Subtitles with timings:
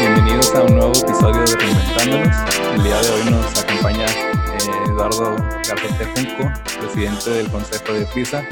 [0.00, 2.36] Bienvenidos a un nuevo episodio de Reinventándonos.
[2.74, 5.36] El día de hoy nos acompaña eh, Eduardo
[5.68, 8.44] Garzote Junco, presidente del Consejo de FRISA,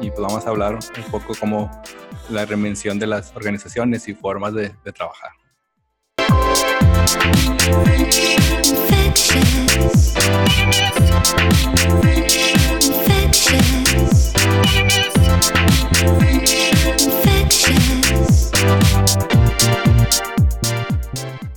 [0.00, 1.70] y pues vamos a hablar un poco como
[2.30, 5.30] la reinvención de las organizaciones y formas de, de trabajar.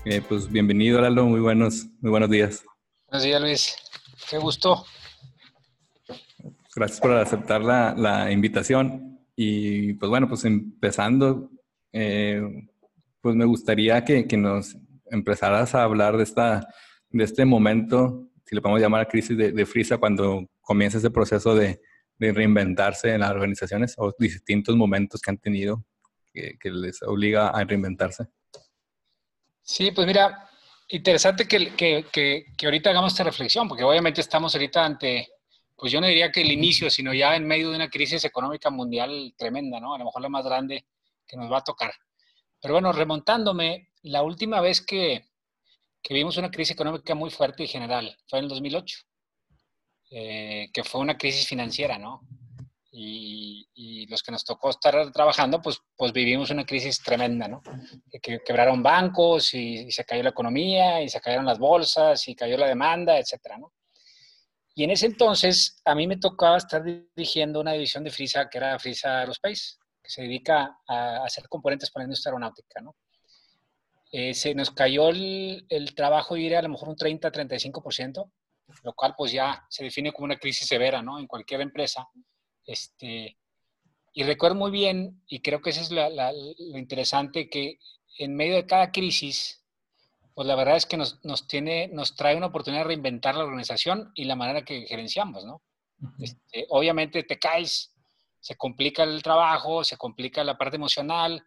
[0.05, 1.25] Eh, pues bienvenido, Lalo.
[1.25, 2.63] Muy buenos, muy buenos días.
[3.07, 3.75] Buenos días, Luis.
[4.29, 4.85] Qué gusto.
[6.75, 9.14] Gracias por aceptar la, la invitación.
[9.35, 11.49] Y pues bueno, pues empezando,
[11.91, 12.41] eh,
[13.21, 14.77] pues me gustaría que, que, nos
[15.11, 16.67] empezaras a hablar de, esta,
[17.09, 21.53] de este momento, si le podemos llamar crisis de, de Frisa, cuando comienza ese proceso
[21.55, 21.81] de,
[22.17, 25.85] de, reinventarse en las organizaciones o distintos momentos que han tenido
[26.33, 28.27] que, que les obliga a reinventarse.
[29.61, 30.47] Sí, pues mira,
[30.89, 35.27] interesante que, que, que, que, ahorita hagamos esta reflexión, porque obviamente estamos ahorita ante,
[35.75, 38.69] pues yo no diría que el inicio, sino ya en medio de una crisis económica
[38.69, 39.93] mundial tremenda, ¿no?
[39.93, 40.85] A lo mejor la más grande
[41.27, 41.91] que nos va a tocar.
[42.61, 45.25] Pero bueno, remontándome, la última vez que,
[46.01, 48.97] que vimos una crisis económica muy fuerte y general fue en el 2008,
[50.11, 52.21] eh, que fue una crisis financiera, ¿no?
[52.91, 53.43] Y,
[54.07, 57.61] los que nos tocó estar trabajando, pues, pues vivimos una crisis tremenda, ¿no?
[58.21, 62.35] Que quebraron bancos y, y, se cayó la economía y se cayeron las bolsas y
[62.35, 63.73] cayó la demanda, etcétera, ¿no?
[64.75, 68.57] Y en ese entonces a mí me tocaba estar dirigiendo una división de Frisa que
[68.57, 72.95] era Frisa Aerospace, que se dedica a hacer componentes para la industria aeronáutica, ¿no?
[74.11, 78.31] Eh, se nos cayó el, trabajo y era a lo mejor un 30-35%,
[78.83, 81.19] lo cual pues ya se define como una crisis severa, ¿no?
[81.19, 82.07] En cualquier empresa
[82.65, 83.37] este,
[84.13, 87.79] y recuerdo muy bien, y creo que eso es lo interesante, que
[88.17, 89.64] en medio de cada crisis,
[90.35, 93.45] pues la verdad es que nos, nos, tiene, nos trae una oportunidad de reinventar la
[93.45, 95.61] organización y la manera que gerenciamos, ¿no?
[96.01, 96.23] Uh -huh.
[96.23, 97.95] este, obviamente te caes,
[98.41, 101.41] se complica el trabajo, se complica la parte emocional,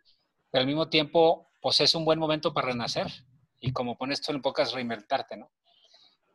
[0.50, 3.06] pero al mismo tiempo, pues es un buen momento para renacer
[3.60, 5.50] y como pones tú en pocas, reinventarte, ¿no?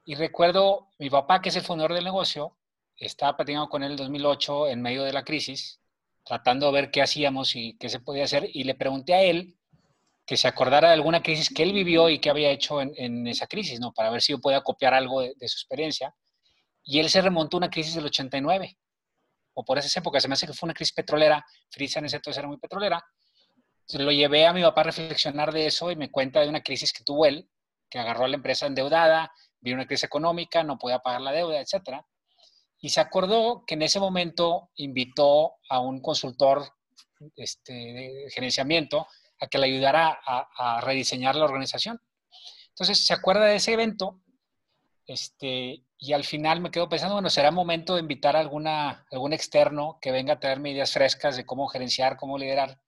[0.06, 2.56] Y recuerdo, mi papá, que es el fundador del negocio,
[2.97, 5.80] estaba platicando con él en 2008 en medio de la crisis,
[6.24, 9.58] tratando de ver qué hacíamos y qué se podía hacer, y le pregunté a él
[10.26, 13.48] que se acordara de alguna crisis que él vivió y que había hecho en, esa
[13.48, 13.92] crisis, ¿no?
[13.92, 16.16] Para ver si yo podía copiar algo de, su experiencia.
[16.84, 18.78] Y él se remontó a una crisis del 89,
[19.54, 22.18] o por esas épocas, se me hace que fue una crisis petrolera, Frisa en ese
[22.18, 23.04] entonces era muy petrolera.
[23.94, 26.94] Lo llevé a mi papá a reflexionar de eso y me cuenta de una crisis
[26.94, 27.50] que tuvo él,
[27.90, 31.60] que agarró a la empresa endeudada, vio una crisis económica, no podía pagar la deuda,
[31.60, 32.06] etcétera
[32.84, 36.68] y se acordó que en ese momento invitó a un consultor
[37.38, 39.08] este, de gerenciamiento
[39.44, 42.02] a que le ayudara a, rediseñar la organización.
[42.70, 44.22] Entonces se acuerda de ese evento
[45.06, 49.34] este, y al final me quedo pensando, bueno, será momento de invitar a alguna, algún
[49.34, 52.80] externo que venga a traerme ideas frescas de cómo gerenciar, cómo liderar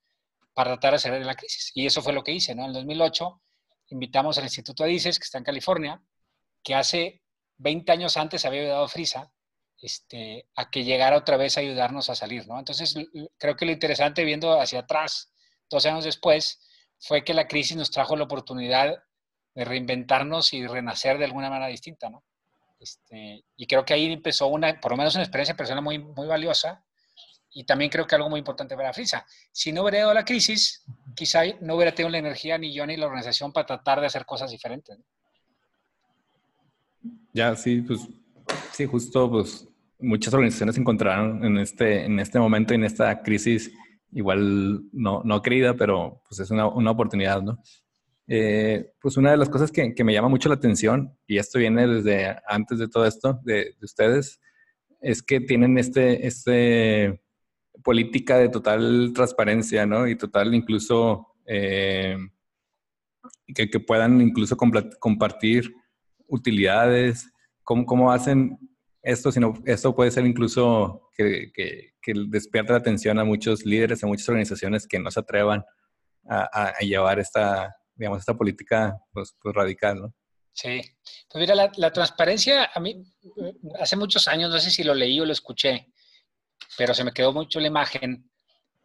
[0.54, 1.72] para tratar de salir de la crisis.
[1.76, 2.64] Y eso fue lo que hice, ¿no?
[2.64, 3.42] En el 2008
[3.90, 6.02] invitamos al Instituto Adices, que está en California,
[6.64, 7.22] que hace
[7.58, 9.32] 20 años antes había ayudado a Frisa
[9.82, 12.58] este, a que llegara otra vez a ayudarnos a salir, ¿no?
[12.58, 12.96] Entonces,
[13.38, 15.34] creo que lo interesante viendo hacia atrás,
[15.70, 16.60] dos años después,
[17.00, 19.04] fue que la crisis nos trajo la oportunidad
[19.54, 22.24] de reinventarnos y renacer de alguna manera distinta, ¿no?
[22.80, 26.28] Este, y creo que ahí empezó una, por lo menos una experiencia personal muy, muy
[26.28, 26.84] valiosa
[27.52, 29.26] y también creo que algo muy importante para Frisa.
[29.52, 30.84] Si no hubiera ido la crisis,
[31.16, 34.26] quizá no hubiera tenido la energía ni yo ni la organización para tratar de hacer
[34.26, 35.00] cosas diferentes.
[37.34, 38.08] Ya, sí, pues
[38.76, 39.68] Sí, justo, pues
[40.00, 43.72] muchas organizaciones encontraron en este, en este momento, en esta crisis,
[44.16, 47.60] igual no, no creída, pero pues es una, una oportunidad, ¿no?
[48.28, 51.60] Eh, pues una de las cosas que, que, me llama mucho la atención, y esto
[51.60, 54.40] viene desde antes de todo esto, de, de ustedes,
[55.02, 57.22] es que tienen este, este
[57.84, 60.08] política de total transparencia, ¿no?
[60.08, 62.18] Y total incluso eh,
[63.54, 65.76] que, que, puedan incluso compartir
[66.28, 67.32] utilidades,
[67.64, 68.58] cómo, cómo hacen
[69.06, 74.08] esto, sino esto puede ser incluso que, que, que, la atención a muchos líderes, a
[74.08, 75.64] muchas organizaciones que no se atrevan
[76.28, 80.14] a, a llevar esta, digamos, esta política pues, pues radical, ¿no?
[80.52, 80.82] Sí,
[81.30, 83.04] pues mira, la, la, transparencia, a mí,
[83.80, 85.92] hace muchos años, no sé si lo leí o lo escuché,
[86.78, 88.32] pero se me quedó mucho la imagen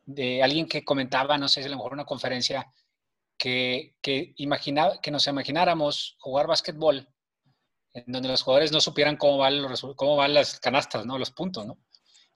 [0.04, 2.66] de alguien que comentaba, no sé, a lo mejor una conferencia,
[3.38, 7.08] que, que, imaginaba, que nos imagináramos jugar básquetbol
[7.92, 11.18] en donde los jugadores no supieran cómo van, los, cómo van las canastas, ¿no?
[11.18, 11.78] Los puntos, ¿no?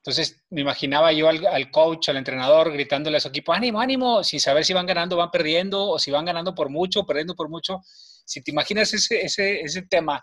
[0.05, 4.39] Entonces me imaginaba yo al, coach, al entrenador, gritándole a su equipo, ánimo, ánimo, sin
[4.39, 7.81] saber si van ganando, van perdiendo, o si van ganando por mucho, perdiendo por mucho.
[8.27, 10.23] Si te imaginas ese, ese, ese tema,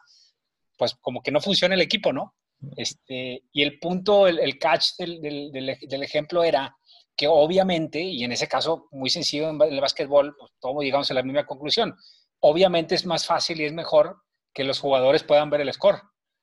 [0.77, 2.35] pues como que no funciona el equipo, ¿no?
[2.77, 6.75] Este, y el punto, el, catch del, del, del, ejemplo era
[7.15, 11.15] que obviamente, y en ese caso muy sencillo en el básquetbol, pues, todos llegamos a
[11.15, 11.95] la misma conclusión,
[12.39, 14.17] obviamente es más fácil y es mejor
[14.53, 16.01] que los jugadores puedan ver el score.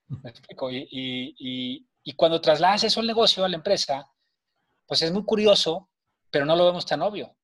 [0.08, 0.70] ¿Me explico?
[0.70, 4.10] Y, y, y, cuando trasladas eso al negocio, a la empresa,
[4.86, 5.90] pues es muy curioso,
[6.30, 7.36] pero no lo vemos tan obvio.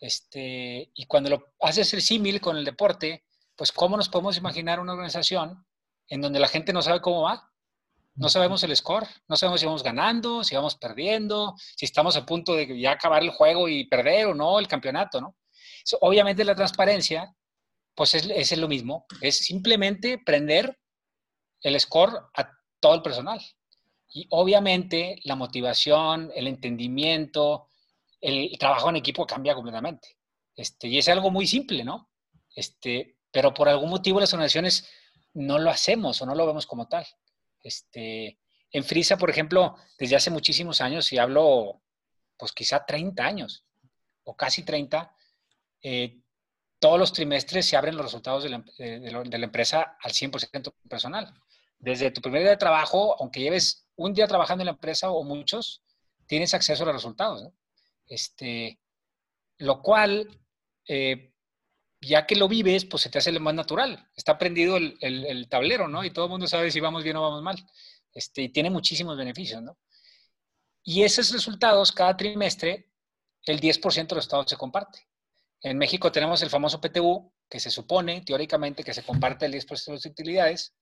[0.00, 3.24] Este, y cuando lo haces el símil con el deporte,
[3.54, 5.66] pues cómo nos podemos imaginar una organización
[6.08, 7.50] en donde la gente no sabe cómo va,
[8.14, 12.24] no sabemos el score, no sabemos si vamos ganando, si vamos perdiendo, si estamos a
[12.24, 15.36] punto de ya acabar el juego y perder o no el campeonato, ¿no?
[16.00, 17.32] obviamente la transparencia,
[17.96, 20.78] pues es, es, lo mismo, es simplemente prender
[21.62, 23.40] el score a todo el personal.
[24.12, 27.70] Y obviamente la motivación, el entendimiento,
[28.20, 30.16] el trabajo en equipo cambia completamente.
[30.54, 32.10] Este, y es algo muy simple, ¿no?
[32.54, 34.88] Este, pero por algún motivo las organizaciones
[35.34, 37.06] no lo hacemos o no lo vemos como tal.
[37.62, 38.38] Este,
[38.70, 41.82] en Frisa, por ejemplo, desde hace muchísimos años, y hablo,
[42.36, 43.64] pues quizá 30 años
[44.24, 45.14] o casi 30,
[45.82, 46.20] eh,
[46.78, 51.34] todos los trimestres se abren los resultados de la, empresa al 100% personal.
[51.78, 55.22] Desde tu primer día de trabajo, aunque lleves un día trabajando en la empresa o
[55.24, 55.82] muchos,
[56.26, 57.48] tienes acceso a los resultados.
[58.06, 58.78] Este,
[59.58, 60.28] lo cual,
[60.86, 61.32] eh,
[62.00, 64.08] ya que lo vives, pues se te hace lo más natural.
[64.14, 66.04] Está prendido el, tablero, ¿no?
[66.04, 67.56] Y todo el mundo sabe si vamos bien o vamos mal.
[68.12, 69.78] Este, y tiene muchísimos beneficios, ¿no?
[70.82, 72.90] Y esos resultados, cada trimestre,
[73.44, 75.08] el 10% de los estados se comparte.
[75.62, 79.84] En México tenemos el famoso PTU, que se supone, teóricamente, que se comparte el 10%
[79.86, 80.74] de las utilidades.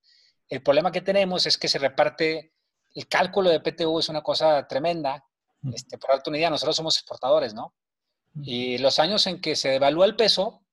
[0.49, 2.53] El problema que tenemos es que se reparte,
[2.95, 5.25] el cálculo de PTU es una cosa tremenda.
[5.73, 7.75] Este, por alta unidad, nosotros somos exportadores, ¿no?
[8.43, 10.65] Y los años en que se devalúa el peso,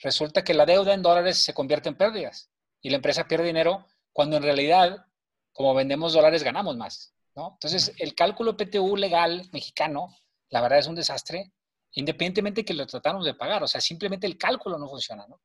[0.00, 2.50] resulta que la deuda en dólares se convierte en pérdidas
[2.80, 5.04] y la empresa pierde dinero cuando en realidad,
[5.52, 7.14] como vendemos dólares, ganamos más.
[7.34, 7.52] ¿no?
[7.54, 10.16] Entonces, el cálculo PTU legal mexicano,
[10.48, 11.52] la verdad es un desastre,
[11.92, 13.62] independientemente de que lo tratamos de pagar.
[13.62, 15.26] O sea, simplemente el cálculo no funciona.
[15.26, 15.40] ¿no?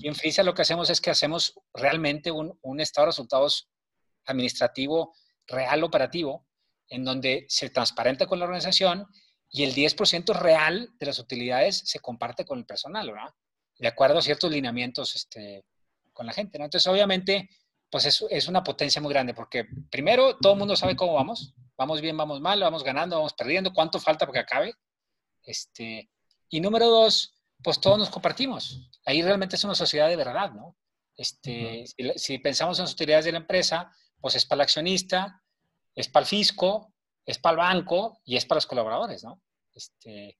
[0.00, 3.68] Y en Frisia lo que hacemos es que hacemos realmente un, un estado de resultados
[4.26, 5.14] administrativo
[5.46, 6.46] real operativo,
[6.88, 9.06] en donde se transparenta con la organización
[9.50, 13.34] y el 10% real de las utilidades se comparte con el personal, ¿verdad?
[13.80, 15.64] de acuerdo a ciertos lineamientos este,
[16.12, 16.66] con la gente, ¿no?
[16.66, 17.48] Entonces, obviamente,
[17.90, 21.54] pues es, es una potencia muy grande, porque primero, todo el mundo sabe cómo vamos,
[21.76, 24.74] vamos bien, vamos mal, vamos ganando, vamos perdiendo, cuánto falta para que acabe,
[25.42, 26.10] este,
[26.48, 30.76] y número dos, pues todos nos compartimos, ahí realmente es una sociedad de verdad, ¿no?
[31.16, 35.42] Este, si, si, pensamos en las utilidades de la empresa, pues es para el accionista,
[35.94, 36.94] es para el fisco,
[37.26, 39.42] es para el banco y es para los colaboradores, ¿no?
[39.72, 40.38] Este,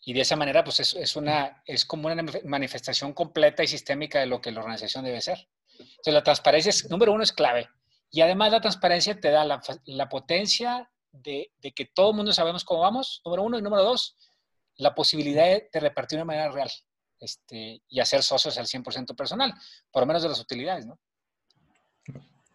[0.00, 4.20] y de esa manera, pues es, es, una, es como una manifestación completa y sistémica
[4.20, 5.48] de lo que la organización debe ser.
[5.78, 7.68] Entonces, la transparencia, es, número uno, es clave.
[8.10, 12.32] Y además la transparencia te da la, la potencia de, de, que todo el mundo
[12.32, 13.58] sabemos cómo vamos, número uno.
[13.58, 14.16] Y número dos,
[14.76, 16.70] la posibilidad de, de repartir de manera real
[17.20, 19.52] este, y hacer socios al 100% personal,
[19.90, 20.98] por lo menos de las utilidades, ¿no?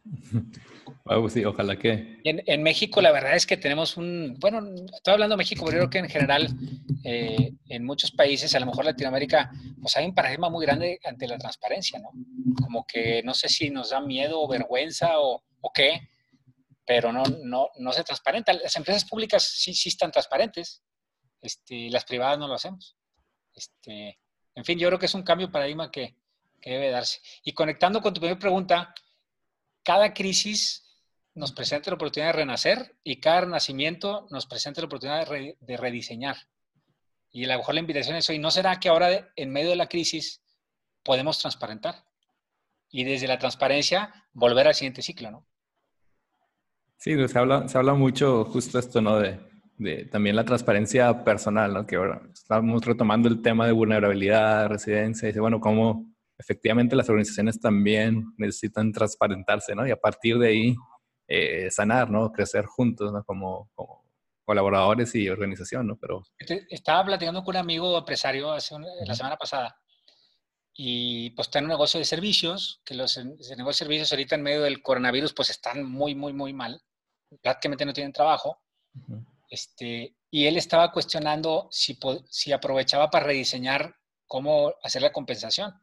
[1.30, 2.20] sí, ojalá que.
[2.24, 4.36] En, México, la verdad es que tenemos un.
[4.40, 4.62] Bueno,
[4.94, 6.50] estoy hablando de México, pero creo que en general,
[7.04, 11.28] eh, en muchos países, a lo mejor Latinoamérica, pues hay un paradigma muy grande ante
[11.28, 12.12] la transparencia, ¿no?
[12.62, 16.10] Como que no sé si nos da miedo o vergüenza o, o qué,
[16.86, 18.54] pero no, no, no se transparenta.
[18.54, 20.84] Las empresas públicas sí, sí están transparentes,
[21.42, 22.96] este, las privadas no lo hacemos.
[23.54, 24.20] Este,
[24.56, 26.16] en fin, yo creo que es un cambio de paradigma que,
[26.64, 27.20] debe darse.
[27.44, 28.94] Y conectando con tu primera pregunta,
[29.82, 30.88] cada crisis
[31.34, 36.38] nos presenta la oportunidad de renacer y cada renacimiento nos presenta la oportunidad de, rediseñar.
[37.32, 39.76] Y a lo mejor la invitación es hoy, ¿no será que ahora en medio de
[39.76, 40.44] la crisis
[41.02, 42.06] podemos transparentar?
[42.92, 45.48] Y desde la transparencia volver al siguiente ciclo, ¿no?
[46.98, 49.18] Sí, se habla, se habla mucho justo esto, ¿no?
[49.18, 49.51] De,
[49.82, 51.88] de también la transparencia personal, ¿no?
[51.88, 56.06] Que ahora estamos retomando el tema de vulnerabilidad, residencia, y bueno, ¿cómo,
[56.38, 59.88] efectivamente las organizaciones también necesitan transparentarse, ¿no?
[59.88, 60.76] Y a partir de ahí
[61.28, 62.32] eh, sanar, ¿no?
[62.32, 63.24] Crecer juntos, ¿no?
[63.24, 63.70] Como,
[64.46, 65.98] colaboradores y organización, ¿no?
[65.98, 66.24] Pero...
[66.70, 69.78] Estaba platicando con un amigo empresario hace la semana pasada
[70.74, 74.44] y pues está en un negocio de servicios, que los negocios de servicios ahorita en
[74.44, 76.82] medio del coronavirus pues están muy, muy, muy mal.
[77.42, 78.60] Prácticamente no tienen trabajo.
[79.52, 85.74] Este, y él estaba cuestionando si, si aprovechaba para rediseñar cómo hacer la compensación,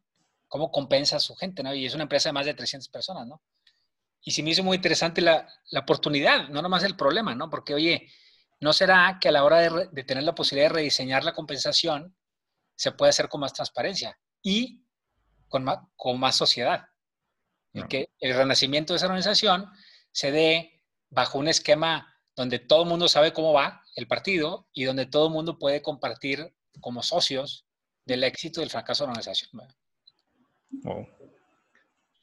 [0.49, 1.75] cómo compensa a su gente, ¿no?
[1.75, 3.43] Y es una empresa de más de 300 personas, ¿no?
[4.23, 7.51] Y sí me hizo muy interesante la, la oportunidad, no nomás el problema, ¿no?
[7.51, 8.11] Porque, oye,
[8.59, 12.17] ¿no será que a la hora de, de tener la posibilidad de rediseñar la compensación,
[12.75, 14.83] se puede hacer con más transparencia y
[15.49, 16.87] con más, con más sociedad?
[17.75, 19.71] Y que el renacimiento de esa organización
[20.11, 24.85] se dé bajo un esquema donde todo el mundo sabe cómo va el partido y
[24.85, 27.67] donde todo el mundo puede compartir como socios
[28.07, 29.61] del éxito y del fracaso de la organización.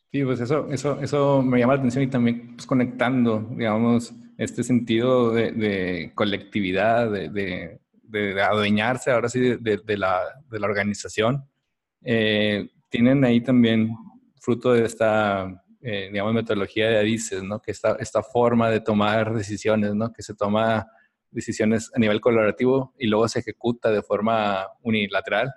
[0.09, 4.63] Sí, pues eso, eso, eso me llama la atención y también pues, conectando, digamos, este
[4.63, 11.43] sentido de, colectividad, de, de, adueñarse ahora sí de, la, la, organización.
[12.01, 13.93] Eh, tienen ahí también
[14.39, 17.61] fruto de esta eh, digamos, metodología de ADICES, ¿no?
[17.61, 20.11] Que esta, esta forma de tomar decisiones, ¿no?
[20.11, 20.87] Que se toma
[21.29, 25.53] decisiones a nivel colaborativo y luego se ejecuta de forma unilateral,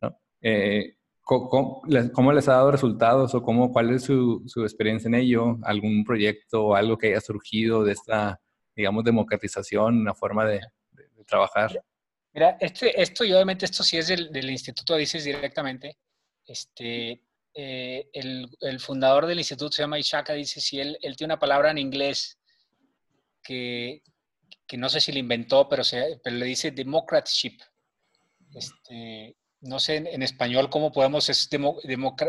[0.00, 0.18] ¿no?
[0.40, 5.58] Eh, ¿cómo, les ha dado resultados o cómo, cuál es su, su, experiencia en ello?
[5.64, 8.40] ¿Algún proyecto o algo que haya surgido de esta,
[8.74, 10.60] digamos, democratización, una forma de,
[10.92, 11.84] de, trabajar?
[12.32, 15.98] Mira, este, esto y obviamente esto sí es del, del Instituto ADICES directamente.
[16.46, 17.20] Este,
[17.54, 21.70] eh, el, fundador del instituto se llama Ishaka, dice si él, él tiene una palabra
[21.70, 22.38] en inglés
[23.42, 24.02] que,
[24.66, 27.60] que no sé si le inventó, pero, se, pero le dice democratship.
[28.54, 31.48] Este, no sé en, español cómo podemos, es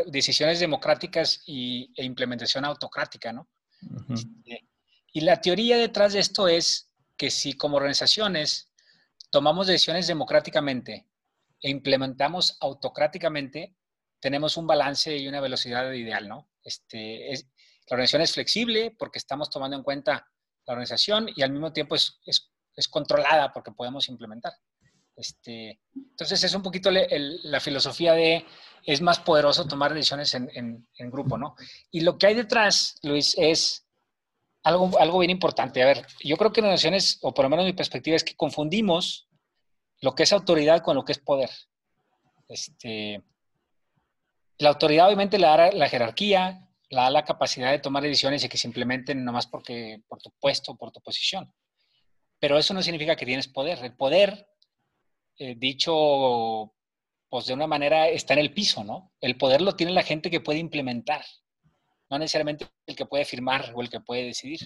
[0.06, 3.48] decisiones democráticas y, e implementación autocrática, ¿no?
[4.12, 4.68] Este,
[5.12, 8.70] y la teoría detrás de esto es que si como organizaciones
[9.30, 11.06] tomamos decisiones democráticamente
[11.60, 13.74] e implementamos autocráticamente,
[14.22, 16.48] tenemos un balance y una velocidad ideal, ¿no?
[16.62, 17.44] Este, es,
[17.88, 20.28] la organización es flexible porque estamos tomando en cuenta
[20.64, 22.48] la organización y al mismo tiempo es, es,
[22.88, 24.52] controlada porque podemos implementar.
[25.16, 28.46] Este, entonces es un poquito la filosofía de
[28.84, 31.56] es más poderoso tomar decisiones en, en, en, grupo, ¿no?
[31.90, 33.86] Y lo que hay detrás, Luis, es
[34.62, 35.82] algo, algo bien importante.
[35.82, 38.36] A ver, yo creo que en organizaciones, o por lo menos mi perspectiva, es que
[38.36, 39.28] confundimos
[40.00, 41.50] lo que es autoridad con lo que es poder.
[42.48, 43.22] Este,
[44.62, 48.48] la autoridad obviamente le da la jerarquía, le da la capacidad de tomar decisiones y
[48.48, 51.52] que se implementen nomás porque, por tu puesto, por tu posición.
[52.38, 53.78] Pero eso no significa que tienes poder.
[53.84, 54.48] El poder,
[55.38, 56.72] eh, dicho
[57.32, 59.10] pues de una manera, está en el piso, ¿no?
[59.18, 61.24] El poder lo tiene la gente que puede implementar,
[62.10, 64.60] no necesariamente el que puede firmar o el que puede decidir.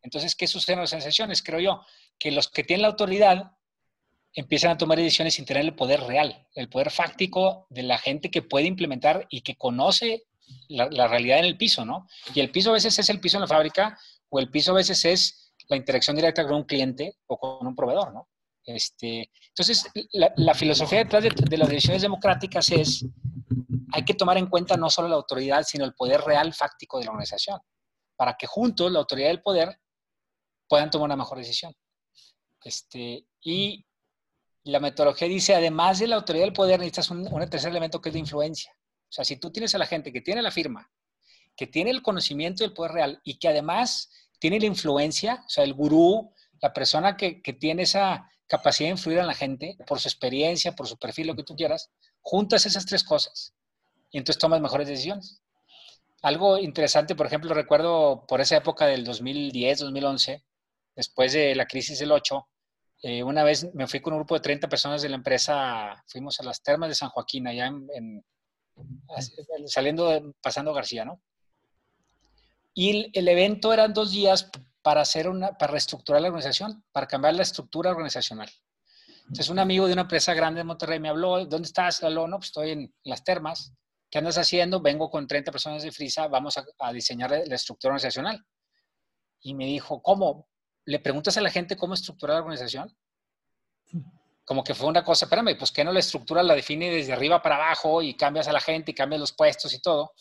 [0.00, 1.42] Entonces, ¿qué sucede en las organizaciones?
[1.42, 1.82] Creo yo
[2.18, 3.57] que los que tienen la autoridad
[4.38, 8.30] empiezan a tomar decisiones sin tener el poder real, el poder fáctico de la gente
[8.30, 10.26] que puede implementar y que conoce
[10.68, 12.06] la, realidad en el piso, ¿no?
[12.34, 14.76] Y el piso a veces es el piso en la fábrica o el piso a
[14.76, 18.28] veces es la interacción directa con un cliente o con un proveedor, ¿no?
[18.64, 23.04] Este, entonces, la, filosofía detrás de, de, las decisiones democráticas es,
[23.92, 27.06] hay que tomar en cuenta no solo la autoridad, sino el poder real fáctico de
[27.06, 27.58] la organización,
[28.14, 29.80] para que juntos la autoridad y el poder
[30.68, 31.74] puedan tomar una mejor decisión.
[32.62, 33.84] Este, y
[34.68, 38.14] la metodología dice, además de la autoridad del poder, necesitas un, tercer elemento que es
[38.14, 38.70] la influencia.
[39.08, 40.90] O sea, si tú tienes a la gente que tiene la firma,
[41.56, 45.64] que tiene el conocimiento del poder real y que además tiene la influencia, o sea,
[45.64, 50.08] el gurú, la persona que, tiene esa capacidad de influir en la gente por su
[50.08, 53.54] experiencia, por su perfil, lo que tú quieras, juntas esas tres cosas
[54.10, 55.40] y entonces tomas mejores decisiones.
[56.20, 60.44] Algo interesante, por ejemplo, recuerdo por esa época del 2010, 2011,
[60.94, 62.46] después de la crisis del 8,
[63.02, 66.40] eh, una vez me fui con un grupo de 30 personas de la empresa, fuimos
[66.40, 68.24] a las termas de San Joaquín, allá en,
[69.66, 71.20] saliendo, pasando García, ¿no?
[72.74, 74.50] Y el, evento eran dos días
[74.82, 78.48] para hacer una, para reestructurar la organización, para cambiar la estructura organizacional.
[79.22, 82.02] Entonces un amigo de una empresa grande de Monterrey me habló, ¿dónde estás?
[82.02, 83.72] Habló, no, pues estoy en las termas.
[84.10, 84.80] ¿Qué andas haciendo?
[84.80, 88.44] Vengo con 30 personas de Frisa, vamos a, a diseñar la estructura organizacional.
[89.40, 90.48] Y me dijo, ¿cómo?
[90.88, 92.96] Le preguntas a la gente cómo estructurar la organización.
[94.42, 97.42] Como que fue una cosa, espérame, pues que no la estructura la define desde arriba
[97.42, 100.14] para abajo y cambias a la gente y cambias los puestos y todo.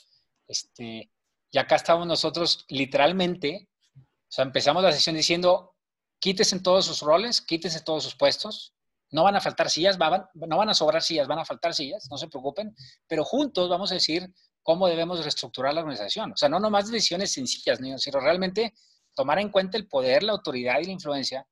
[0.46, 1.10] Este,
[1.52, 5.74] y acá estamos nosotros literalmente, o sea, empezamos la sesión diciendo,
[6.20, 8.74] quítese en todos sus roles, quítese todos sus puestos,
[9.12, 12.18] no van a faltar sillas, no van a sobrar sillas, van a faltar sillas, no
[12.18, 12.76] se preocupen,
[13.08, 14.30] pero juntos vamos a decir
[14.64, 16.34] cómo debemos reestructurar la organización.
[16.34, 18.74] O sea, no nomás decisiones sencillas, sino realmente
[19.18, 21.46] tomar en cuenta el poder, la autoridad y la influencia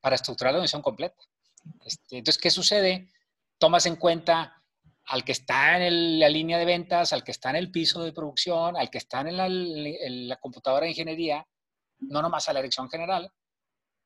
[0.00, 1.16] para estructurar la organización completa.
[1.84, 3.10] Este, entonces, ¿qué sucede?
[3.58, 4.62] Tomas en cuenta
[5.06, 8.12] al que está en la línea de ventas, al que está en el piso de
[8.12, 11.44] producción, al que está en la, computadora de ingeniería,
[11.98, 13.32] no nomás a la dirección general,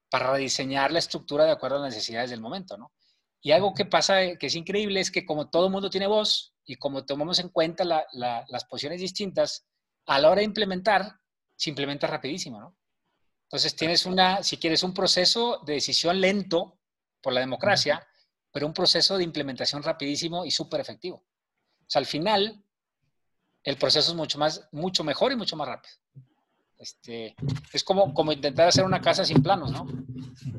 [0.08, 2.92] para rediseñar la estructura de acuerdo a las necesidades del momento, ¿no?
[3.42, 6.54] Y algo que pasa, que es increíble, es que como todo el mundo tiene voz
[6.64, 9.66] y como tomamos en cuenta las posiciones distintas,
[10.06, 11.18] a la hora de implementar,
[11.56, 12.76] se implementa rapidísimo, ¿no?
[13.52, 16.78] Entonces tienes una, si quieres, un proceso de decisión lento
[17.20, 18.02] por la democracia,
[18.50, 21.16] pero un proceso de implementación rapidísimo y súper efectivo.
[21.16, 22.64] O sea, al final,
[23.62, 25.94] el proceso es mucho, más, mucho mejor y mucho más rápido.
[26.78, 27.36] Este,
[27.74, 29.86] es como, como intentar hacer una casa sin planos, ¿no?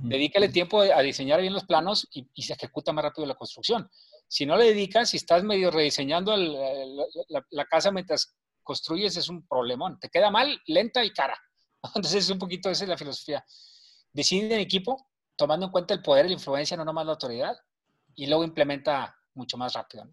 [0.03, 3.89] Dedícale tiempo a diseñar bien los planos y, se ejecuta más rápido la construcción.
[4.27, 9.99] Si no le dedicas, si estás medio rediseñando la, casa mientras construyes, es un problemón.
[9.99, 11.35] Te queda mal, lenta y cara.
[11.95, 13.45] Entonces es un poquito esa es la filosofía.
[14.11, 17.55] Decide en equipo, tomando en cuenta el poder la influencia, no nomás la autoridad,
[18.15, 20.07] y luego implementa mucho más rápido.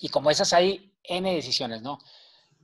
[0.00, 1.98] Y como esas hay N decisiones, ¿no?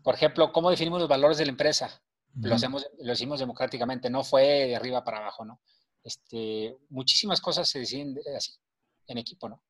[0.03, 2.01] Por ejemplo, ¿cómo definimos los valores de la empresa?
[2.41, 5.61] Lo, hacemos, lo hicimos democráticamente, no fue de arriba para abajo, ¿no?
[6.05, 8.53] Este, muchísimas cosas se deciden así,
[9.09, 9.63] en equipo, ¿no?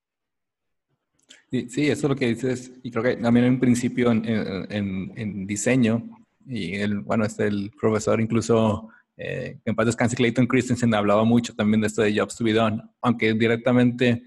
[1.51, 4.67] Sí, sí, eso es lo que dices, y creo que también en un principio en,
[4.69, 10.95] en, diseño, y el, bueno, este, el profesor incluso, eh, en paz descanse, Clayton Christensen
[10.95, 14.23] hablaba mucho también de esto de Jobs to be done, aunque directamente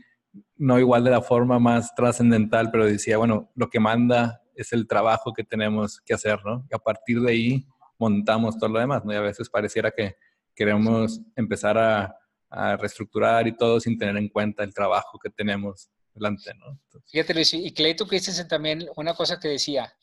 [0.58, 4.88] no igual de la forma más trascendental, pero decía, bueno, lo que manda es el
[4.88, 6.66] trabajo que tenemos que hacer, ¿no?
[6.70, 9.14] Y a partir de ahí montamos todo lo demás, ¿no?
[9.14, 10.16] Y a veces pareciera que
[10.56, 12.16] queremos empezar a,
[12.52, 16.80] reestructurar y todo sin tener en cuenta el trabajo que tenemos delante, ¿no?
[17.06, 19.94] Fíjate, Luis, y Clayton Christensen también, una cosa que decía,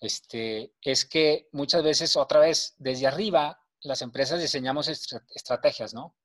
[0.00, 6.16] este, es que muchas veces, otra vez, desde arriba, las empresas diseñamos estrategias, ¿no?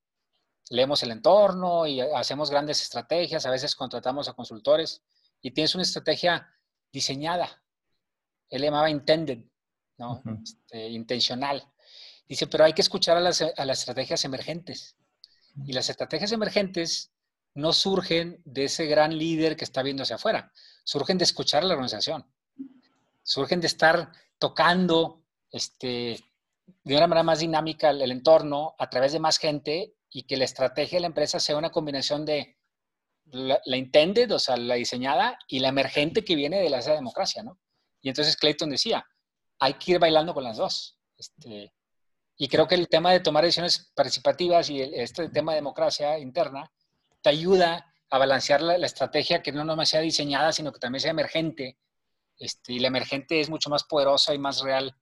[0.70, 5.04] Leemos el entorno y hacemos grandes estrategias, a veces contratamos a consultores
[5.42, 6.50] y tienes una estrategia
[6.92, 7.62] diseñada.
[8.50, 9.44] Él llamaba intended,
[9.98, 10.24] ¿no?
[10.42, 11.72] Este, intencional.
[12.28, 14.96] Dice, pero hay que escuchar a las, a las estrategias emergentes.
[15.66, 17.12] Y las estrategias emergentes
[17.54, 20.52] no surgen de ese gran líder que está viendo hacia afuera,
[20.84, 22.26] surgen de escuchar a la organización,
[23.26, 26.24] surgen de estar tocando este,
[26.84, 30.38] de una manera más dinámica el, el, entorno a través de más gente y que
[30.38, 32.56] la estrategia de la empresa sea una combinación de
[33.26, 37.60] la, intended, o sea, la diseñada, y la emergente que viene de la democracia, ¿no?
[38.02, 39.06] Y entonces Clayton decía,
[39.60, 41.00] hay que ir bailando con las dos.
[41.18, 41.74] Este,
[42.38, 46.72] y creo que el tema de tomar decisiones participativas y este tema de democracia interna
[47.22, 51.12] te ayuda a balancear la, estrategia que no nomás sea diseñada, sino que también sea
[51.12, 51.78] emergente.
[52.38, 54.96] Este, y la emergente es mucho más poderosa y más real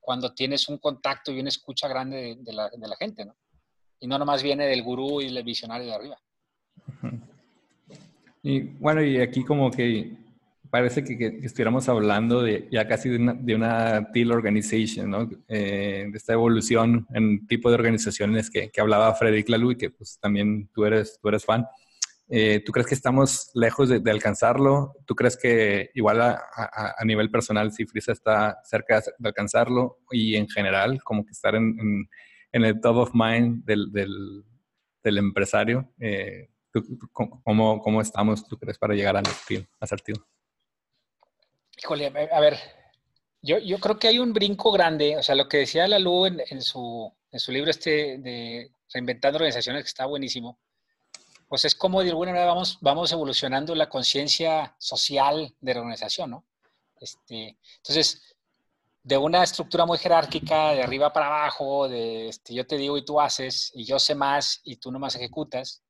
[0.00, 3.26] cuando tienes un contacto y una escucha grande de, la, gente.
[4.00, 6.18] Y no nomás viene del gurú y del visionario de arriba.
[8.42, 10.16] Y bueno, y aquí como que
[10.70, 15.42] parece que, estuviéramos hablando ya casi de una, de una organization.
[15.48, 20.18] Eh, de esta evolución en tipo de organizaciones que, que hablaba Frederick Laloux que pues
[20.20, 21.66] también tú eres, tú eres fan.
[22.30, 24.94] Eh, ¿Tú crees que estamos lejos de, alcanzarlo?
[25.06, 26.42] ¿Tú crees que igual a,
[26.98, 32.06] a, nivel personal Cifrisa está cerca de alcanzarlo y en general como que estar en,
[32.52, 34.44] en, el top of mind del, del,
[35.02, 35.90] del empresario?
[35.98, 36.50] Eh,
[37.12, 39.24] ¿Cómo, ¿Cómo, estamos, tú crees, para llegar al
[39.80, 40.22] asertivo?
[41.82, 42.58] Híjole, a ver,
[43.40, 46.40] yo, yo creo que hay un brinco grande, o sea, lo que decía Lalu en,
[46.50, 50.58] en, su, en su libro este de Reinventando Organizaciones, que está buenísimo,
[51.48, 56.30] pues es como de alguna manera vamos, vamos evolucionando la conciencia social de la organización,
[56.30, 56.44] ¿no?
[57.00, 58.36] Este, entonces,
[59.02, 63.04] de una estructura muy jerárquica, de arriba para abajo, de este, yo te digo y
[63.04, 65.82] tú haces, y yo sé más y tú no más ejecutas,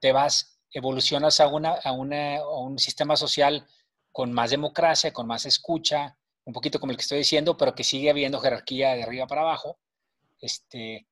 [0.00, 3.66] te vas, evolucionas a, una, a, una, un sistema social
[4.10, 7.84] con más democracia, con más escucha, un poquito como el que estoy diciendo, pero que
[7.84, 9.78] sigue habiendo jerarquía de arriba para abajo.
[10.40, 11.06] Este,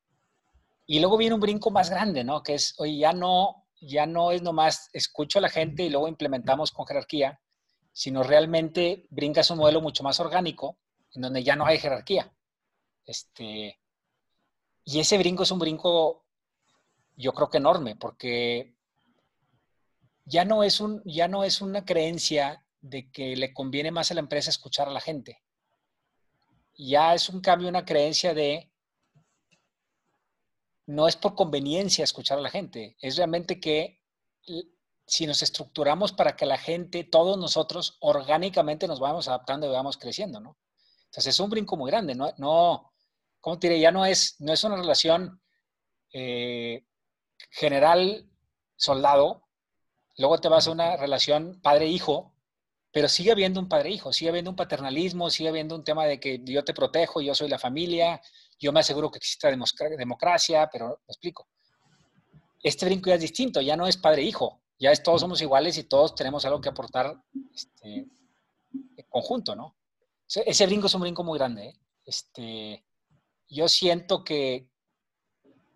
[0.90, 2.42] y luego viene un brinco más grande, ¿no?
[2.42, 6.08] Que es, oye, ya no, ya no es nomás escucho a la gente y luego
[6.08, 7.40] implementamos con jerarquía,
[7.92, 10.78] sino realmente brincas un modelo mucho más orgánico,
[11.14, 12.34] en donde ya no hay jerarquía.
[13.06, 13.78] Este,
[14.84, 16.24] y ese brinco es un brinco,
[17.16, 18.74] yo creo que enorme, porque
[20.24, 24.14] ya no es, un, ya no es una creencia de que le conviene más a
[24.14, 25.40] la empresa escuchar a la gente.
[26.76, 28.69] Ya es un cambio, una creencia de
[30.90, 34.00] no es por conveniencia escuchar a la gente, es realmente que
[35.06, 39.96] si nos estructuramos para que la gente, todos nosotros, orgánicamente nos vamos adaptando y vamos
[39.96, 40.56] creciendo, ¿no?
[41.06, 42.92] Entonces es un brinco muy grande, ¿no?
[43.40, 43.80] ¿Cómo te diré?
[43.80, 45.40] Ya no es, no es una relación
[46.12, 46.84] eh,
[47.50, 48.28] general
[48.76, 49.50] soldado,
[50.20, 52.34] Luego te vas a una relación padre-hijo
[52.92, 56.40] pero sigue habiendo un padre-hijo, sigue habiendo un paternalismo, sigue habiendo un tema de que
[56.44, 58.20] yo te protejo, yo soy la familia,
[58.58, 61.48] yo me aseguro que exista democracia, pero me explico.
[62.62, 65.84] Este brinco ya es distinto, ya no es padre-hijo, ya es todos somos iguales y
[65.84, 67.16] todos tenemos algo que aportar
[67.54, 68.06] este,
[68.96, 69.76] en conjunto, ¿no?
[70.28, 71.68] Ese brinco es un brinco muy grande.
[71.68, 71.74] ¿eh?
[72.04, 72.84] Este,
[73.48, 74.68] yo siento que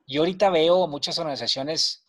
[0.07, 2.03] yo ahorita veo muchas organizaciones,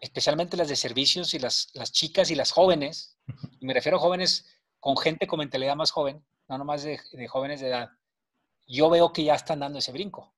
[0.00, 3.18] especialmente las de servicios y las, las chicas y las jóvenes,
[3.60, 4.46] y me refiero a jóvenes
[4.78, 7.90] con gente con mentalidad más joven, no nomás de, de jóvenes de edad,
[8.66, 10.34] yo veo que ya están dando ese brinco.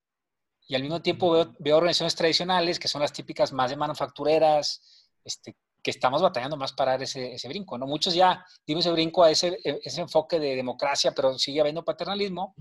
[0.67, 5.09] Y al mismo tiempo veo, veo, organizaciones tradicionales que son las típicas más de manufactureras,
[5.25, 7.77] este, que estamos batallando más para dar ese, ese brinco.
[7.77, 7.87] ¿no?
[7.87, 12.55] Muchos ya dimos ese brinco a ese, ese enfoque de democracia, pero sigue habiendo paternalismo,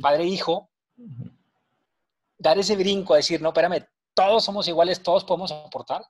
[0.00, 0.70] padre-hijo.
[2.36, 6.02] Dar ese brinco a decir, no, espérame, todos somos iguales, todos podemos aportar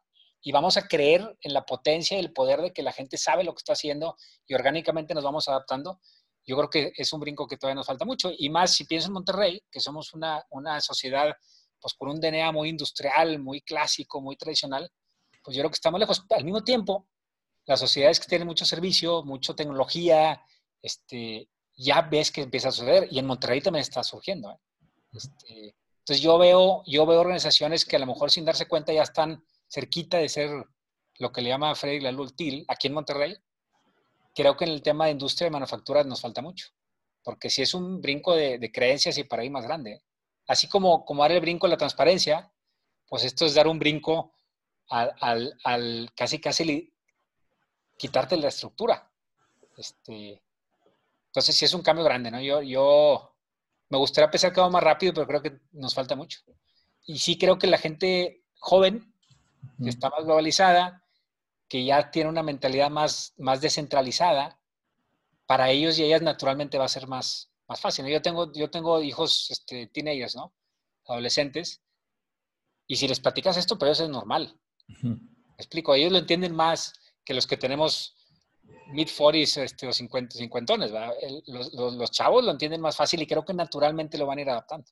[0.43, 3.45] y vamos a creer en la potencia y el poder de que la gente sabe
[3.45, 6.01] lo que está haciendo y orgánicamente nos vamos adaptando.
[6.45, 8.31] Yo creo que es un brinco que todavía nos falta mucho.
[8.37, 11.33] Y más si pienso en Monterrey, que somos una, una sociedad
[11.81, 14.91] pues con un DNA muy industrial, muy clásico, muy tradicional,
[15.43, 16.25] pues yo creo que estamos lejos.
[16.31, 17.09] Al mismo tiempo,
[17.67, 20.43] las sociedades que tienen mucho servicio, mucha tecnología,
[20.81, 23.09] este, ya ves que empieza a suceder.
[23.11, 24.51] Y en Monterrey también está surgiendo.
[24.51, 24.59] ¿eh?
[25.13, 29.05] Este, entonces yo veo, yo veo organizaciones que a lo mejor sin darse cuenta ya
[29.05, 30.51] están cerquita de ser
[31.21, 32.35] lo que le llama Freddy Lalul
[32.67, 33.37] aquí en Monterrey,
[34.35, 36.71] creo que en el tema de industria de manufactura nos falta mucho,
[37.23, 40.03] porque si es un brinco de, creencias y paradigmas grande.
[40.49, 42.53] Así como, como dar el brinco a la transparencia,
[43.09, 44.35] pues esto es dar un brinco
[44.89, 46.93] al, casi casi
[47.97, 49.09] quitarte la estructura.
[49.77, 50.43] Este,
[51.27, 52.41] entonces sí es un cambio grande, ¿no?
[52.41, 53.32] Yo, yo
[53.93, 56.41] me gustaría pensar que vamos más rápido, pero creo que nos falta mucho.
[57.05, 59.15] Y sí creo que la gente joven
[59.83, 61.05] que está más globalizada,
[61.69, 64.59] que ya tiene una mentalidad más, más descentralizada,
[65.45, 68.07] para ellos y ellas naturalmente va a ser más, más fácil.
[68.07, 70.55] Yo tengo, yo tengo hijos este, teenagers, ¿no?
[71.07, 71.83] Adolescentes,
[72.87, 74.59] y si les platicas esto, para ellos es normal.
[75.59, 76.95] explico, ellos lo entienden más
[77.27, 78.17] que los que tenemos
[78.93, 80.93] mid-40s este, o 50, cincuentones,
[81.47, 84.51] los, los, chavos lo entienden más fácil y creo que naturalmente lo van a ir
[84.51, 84.87] adaptando.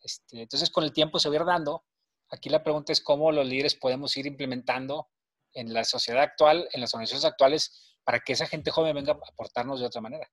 [0.00, 1.84] Este, entonces, con el tiempo se va a ir dando
[2.30, 5.08] Aquí la pregunta es cómo los líderes podemos ir implementando
[5.52, 9.16] en la sociedad actual, en las organizaciones actuales, para que esa gente joven venga a
[9.16, 10.28] aportarnos de otra manera.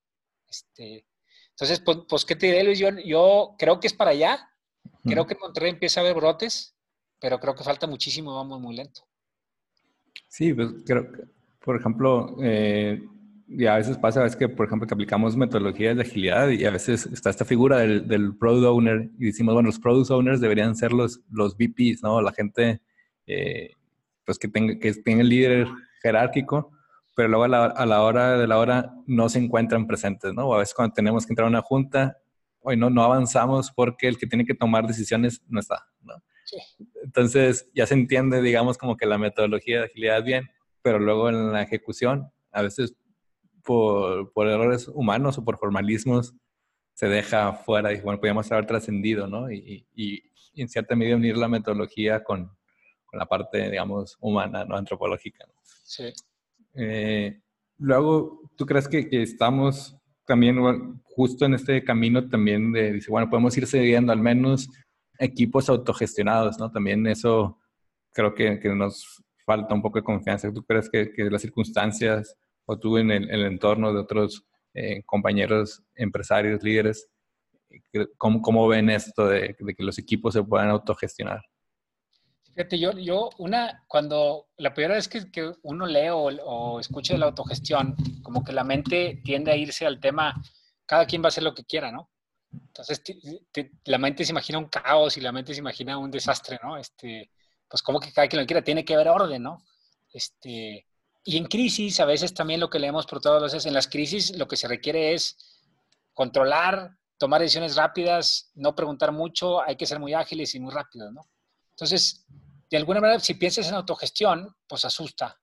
[0.48, 1.06] Este,
[1.50, 2.80] entonces, pues, pues, ¿qué te diré, Luis?
[2.80, 4.50] Yo, yo creo que es para allá.
[5.04, 6.76] Creo que en Monterrey empieza a haber brotes,
[7.20, 9.08] pero creo que falta muchísimo, vamos muy lento.
[10.28, 11.24] Sí, pues creo que,
[11.64, 13.02] por ejemplo, eh,
[13.48, 16.72] y a veces pasa, es que, por ejemplo, que aplicamos metodologías de agilidad y a
[16.72, 20.76] veces está esta figura del, del product owner y decimos, bueno, los product owners deberían
[20.76, 22.22] ser los, los VPs, ¿no?
[22.22, 22.82] La gente,
[23.28, 23.72] eh,
[24.26, 25.68] pues, que tenga, que tenga el líder
[26.02, 26.72] jerárquico,
[27.16, 30.48] pero luego a la, a la, hora de la hora no se encuentran presentes, ¿no?
[30.48, 32.18] O a veces cuando tenemos que entrar a una junta,
[32.60, 36.16] hoy no, no avanzamos porque el que tiene que tomar decisiones no está, ¿no?
[36.46, 36.58] Sí.
[37.04, 40.50] Entonces, ya se entiende, digamos, como que la metodología de agilidad bien,
[40.84, 42.94] pero luego en la ejecución, a veces
[43.64, 46.36] por, por, errores humanos o por formalismos
[46.94, 49.52] se deja fuera y bueno, podríamos haber trascendido, ¿no?
[49.52, 50.22] Y, y,
[50.56, 52.46] en cierta medida unir la metodología con,
[53.06, 54.76] con la parte, digamos, humana, ¿no?
[54.76, 55.48] Antropológica.
[55.64, 56.14] Sí.
[56.76, 57.42] Eh,
[57.80, 60.60] luego, ¿tú crees que, que estamos también
[61.04, 64.70] justo en este camino también de, dice, bueno, podemos ir cediendo al menos
[65.18, 66.72] equipos autogestionados, ¿no?
[66.72, 67.58] También eso
[68.12, 70.52] creo que, que nos falta un poco de confianza.
[70.52, 75.84] ¿Tú crees que, que las circunstancias o tú en el, entorno de otros eh, compañeros
[75.96, 77.10] empresarios, líderes,
[78.18, 81.42] ¿cómo, cómo ven esto de, que los equipos se puedan autogestionar?
[82.56, 87.14] Fíjate, yo, yo una, cuando la primera vez que, que uno lee o, o, escucha
[87.14, 90.40] de la autogestión, como que la mente tiende a irse al tema,
[90.86, 92.12] cada quien va a hacer lo que quiera, ¿no?
[92.52, 93.02] Entonces,
[93.86, 96.78] la mente se imagina un caos y la mente se imagina un desastre, ¿no?
[96.78, 97.32] Este,
[97.74, 99.66] pues como que cada quien lo quiera, tiene que haber orden, ¿no?
[100.12, 100.86] Este,
[101.24, 104.38] y en crisis, a veces también lo que leemos por todas veces, en las crisis
[104.38, 105.36] lo que se requiere es
[106.14, 111.12] controlar, tomar decisiones rápidas, no preguntar mucho, hay que ser muy ágiles y muy rápidos,
[111.14, 111.28] ¿no?
[111.72, 112.28] Entonces,
[112.70, 115.42] de alguna manera, si piensas en autogestión, pues asusta,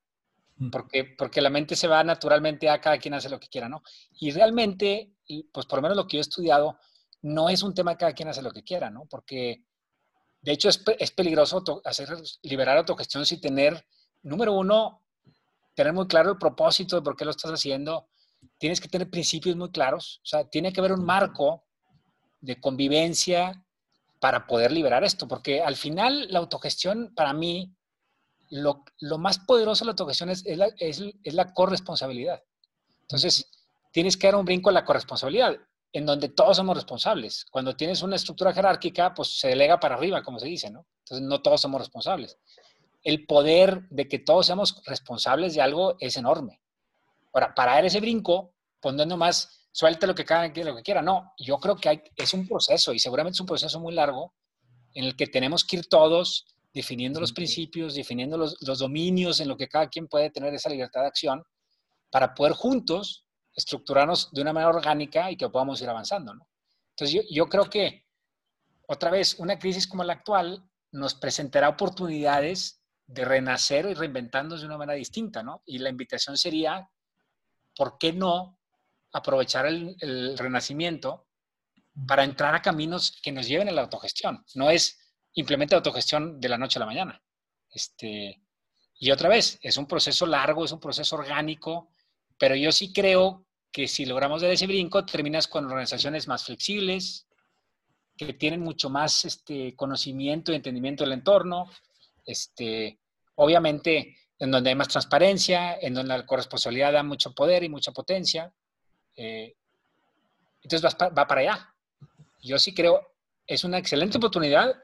[0.58, 0.70] mm.
[0.70, 3.82] porque, porque la mente se va naturalmente a cada quien hace lo que quiera, ¿no?
[4.20, 5.14] Y realmente,
[5.52, 6.78] pues por lo menos lo que yo he estudiado,
[7.22, 9.06] no es un tema de cada quien hace lo que quiera, ¿no?
[9.06, 9.64] Porque,
[10.42, 12.08] de hecho, es, es peligroso hacer,
[12.42, 13.84] liberar autogestión sin tener,
[14.22, 15.02] número uno,
[15.74, 18.08] tener muy claro el propósito de por qué lo estás haciendo.
[18.58, 20.20] Tienes que tener principios muy claros.
[20.24, 21.64] O sea, tiene que haber un marco
[22.40, 23.62] de convivencia
[24.18, 25.28] para poder liberar esto.
[25.28, 27.74] Porque al final la autogestión, para mí,
[28.48, 32.42] lo, lo más poderoso de la autogestión es, es, la, es, es la corresponsabilidad.
[33.02, 33.50] Entonces,
[33.92, 35.56] tienes que dar un brinco a la corresponsabilidad,
[35.92, 37.44] en donde todos somos responsables.
[37.50, 40.86] Cuando tienes una estructura jerárquica, pues se delega para arriba, como se dice, ¿no?
[41.00, 42.38] Entonces, no todos somos responsables.
[43.02, 46.60] El poder de que todos seamos responsables de algo es enorme.
[47.32, 51.02] Ahora, para dar ese brinco, poniendo más, suelte lo que cada quien lo que quiera.
[51.02, 54.34] No, yo creo que hay, es un proceso y seguramente es un proceso muy largo
[54.94, 59.56] en el que tenemos que ir todos definiendo los principios, definiendo los, dominios en lo
[59.56, 61.42] que cada quien puede tener esa libertad de acción
[62.10, 66.34] para poder juntos estructurarnos de una manera orgánica y que podamos ir avanzando.
[66.90, 68.04] Entonces yo, creo que,
[68.86, 74.66] otra vez, una crisis como la actual nos presentará oportunidades de renacer y reinventarnos de
[74.66, 75.62] una manera distinta, ¿no?
[75.66, 76.88] Y la invitación sería,
[77.76, 78.58] ¿por qué no
[79.12, 81.26] aprovechar el, el renacimiento
[82.06, 84.44] para entrar a caminos que nos lleven a la autogestión?
[84.54, 85.00] No es
[85.34, 87.22] implementa autogestión de la noche a la mañana.
[87.70, 88.42] Este,
[88.98, 91.92] y otra vez, es un proceso largo, es un proceso orgánico,
[92.40, 97.26] pero yo sí creo que si logramos dar ese brinco, terminas con organizaciones más flexibles,
[98.16, 101.70] que tienen mucho más este, conocimiento y entendimiento del entorno,
[102.24, 102.98] este,
[103.34, 107.92] obviamente en donde hay más transparencia, en donde la corresponsabilidad da mucho poder y mucha
[107.92, 108.50] potencia.
[109.16, 109.54] Eh,
[110.62, 111.74] entonces va para allá.
[112.42, 113.06] Yo sí creo,
[113.46, 114.74] es una excelente oportunidad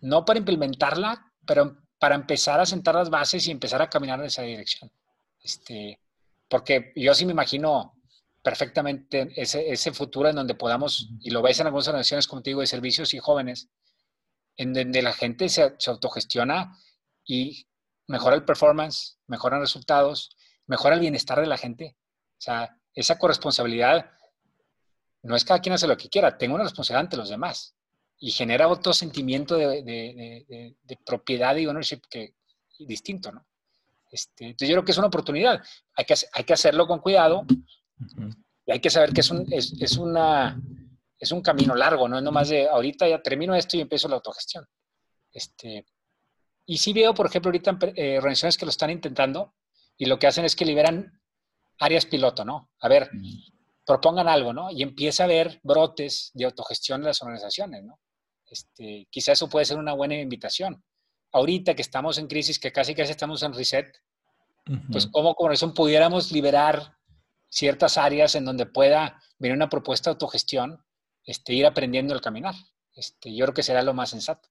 [0.00, 4.26] no para implementarla, pero para empezar a sentar las bases y empezar a caminar en
[4.26, 4.92] esa dirección.
[5.42, 5.98] Este,
[6.50, 7.94] porque yo sí me imagino
[8.42, 12.66] perfectamente ese, ese futuro en donde podamos, y lo ves en algunas organizaciones contigo de
[12.66, 13.70] servicios y jóvenes,
[14.56, 16.76] en donde la gente se, se autogestiona
[17.24, 17.66] y
[18.08, 20.36] mejora el performance, mejoran resultados,
[20.66, 21.96] mejora el bienestar de la gente.
[22.32, 24.10] O sea, esa corresponsabilidad
[25.22, 27.76] no es cada quien hace lo que quiera, tengo una responsabilidad ante los demás
[28.18, 32.34] y genera otro sentimiento de, propiedad y ownership que,
[32.78, 33.46] distinto, ¿no?
[34.10, 35.62] Este, entonces yo creo que es una oportunidad.
[35.94, 37.44] Hay que, hay que hacerlo con cuidado
[38.66, 40.60] y hay que saber que es un, es, una,
[41.18, 44.16] es un camino largo, no es nomás de ahorita ya termino esto y empiezo la
[44.16, 44.66] autogestión.
[45.32, 45.86] Este,
[46.66, 49.54] y sí veo, por ejemplo, ahorita eh, organizaciones que lo están intentando
[49.96, 51.20] y lo que hacen es que liberan
[51.78, 52.70] áreas piloto, ¿no?
[52.80, 53.10] A ver,
[53.86, 54.70] propongan algo, ¿no?
[54.70, 57.98] Y empieza a haber brotes de autogestión en las organizaciones, ¿no?
[58.46, 60.82] Este, quizá eso puede ser una buena invitación.
[61.32, 63.86] Ahorita que estamos en crisis, que casi casi estamos en reset,
[64.90, 66.96] pues como como eso pudiéramos liberar
[67.48, 70.80] ciertas áreas en donde pueda venir una propuesta de autogestión,
[71.24, 72.54] este, ir aprendiendo el caminar.
[72.94, 74.48] Este, yo creo que será lo más sensato.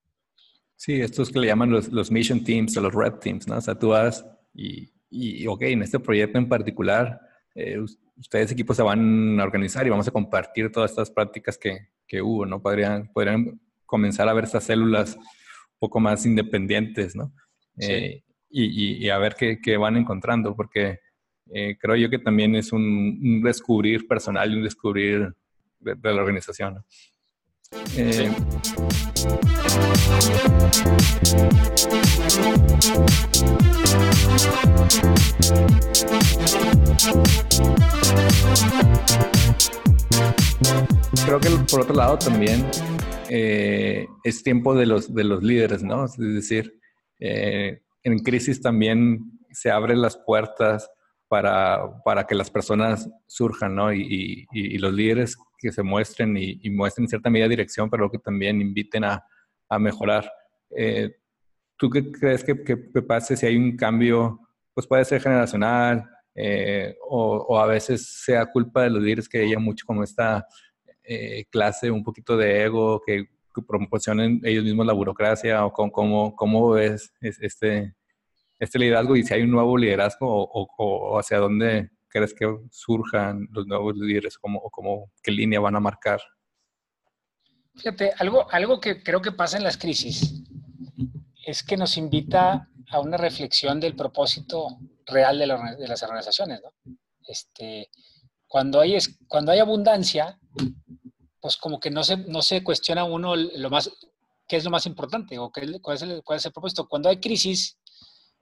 [0.76, 3.56] Sí, estos que le llaman los, los mission teams o los red teams, ¿no?
[3.56, 7.20] O sea, tú vas y, y ok, en este proyecto en particular,
[7.54, 7.78] eh,
[8.16, 12.22] ustedes equipos se van a organizar y vamos a compartir todas estas prácticas que, que
[12.22, 12.62] hubo, ¿no?
[12.62, 15.18] Podrían, podrían comenzar a ver estas células
[15.80, 17.32] poco más independientes, ¿no?
[17.78, 21.00] Eh, y, y, a ver qué, qué van encontrando, porque
[21.52, 25.34] eh, creo yo que también es un, descubrir personal y un descubrir
[25.80, 26.84] de, la organización.
[27.96, 28.30] Eh,
[41.24, 42.66] creo que por otro lado también
[43.28, 46.04] eh, es tiempo de los, de los líderes, ¿no?
[46.04, 46.78] Es decir,
[47.20, 50.90] eh, en crisis también se abren las puertas
[51.28, 53.92] para, para que las personas surjan, ¿no?
[53.92, 58.18] Y, y, los líderes que se muestren y, muestren cierta medida de dirección, pero que
[58.18, 59.24] también inviten a,
[59.68, 60.30] a mejorar.
[60.76, 61.14] Eh,
[61.76, 64.40] ¿Tú qué crees que, que, pase si hay un cambio?
[64.74, 66.08] Pues puede ser generacional
[67.08, 70.46] o, o, a veces sea culpa de los líderes que haya mucho como esta
[71.12, 73.26] eh, clase, un poquito de ego, que,
[73.66, 77.94] proporcionen ellos mismos la burocracia o cómo, cómo ves este,
[78.58, 83.66] este liderazgo y si hay un nuevo liderazgo o, hacia dónde crees que surjan los
[83.66, 86.20] nuevos líderes o cómo, qué línea van a marcar.
[87.74, 90.44] Fíjate, algo, algo que creo que pasa en las crisis
[91.44, 94.78] es que nos invita a una reflexión del propósito
[95.10, 96.60] real de, de las organizaciones.
[96.62, 96.94] ¿no?
[97.26, 97.90] Este,
[98.46, 100.38] cuando, hay, cuando hay abundancia,
[101.40, 103.90] pues como que no se, no se cuestiona uno lo más,
[104.48, 106.88] qué es lo más importante o qué, cuál, es el, cuál es el propósito.
[106.88, 107.78] Cuando hay crisis,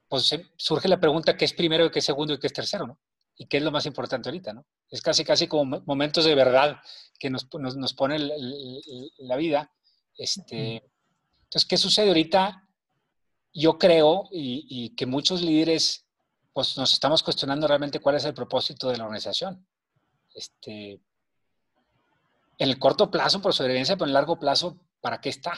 [0.07, 2.87] pues surge la pregunta qué es primero y qué es segundo y qué es tercero,
[2.87, 2.99] ¿no?
[3.37, 4.65] Y qué es lo más importante ahorita, ¿no?
[4.89, 6.77] Es casi, casi como momentos de verdad
[7.19, 8.17] que nos, nos, nos pone
[9.19, 9.71] la vida.
[10.17, 10.83] Este,
[11.43, 12.67] entonces, ¿qué sucede ahorita?
[13.53, 16.08] Yo creo y, y que muchos líderes
[16.53, 19.65] pues nos estamos cuestionando realmente cuál es el propósito de la organización.
[20.33, 21.01] Este,
[22.59, 25.53] en el corto plazo por sobrevivencia, pero en el largo plazo, ¿para qué está?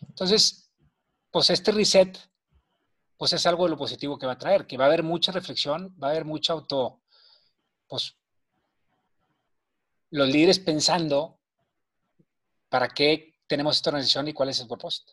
[0.00, 0.70] Entonces,
[1.30, 2.18] pues este reset,
[3.16, 5.32] pues es algo de lo positivo que va a traer, que va a haber mucha
[5.32, 7.02] reflexión, va a haber mucha auto,
[7.86, 8.16] pues
[10.10, 11.38] los líderes pensando
[12.68, 15.12] para qué tenemos esta organización y cuál es el propósito.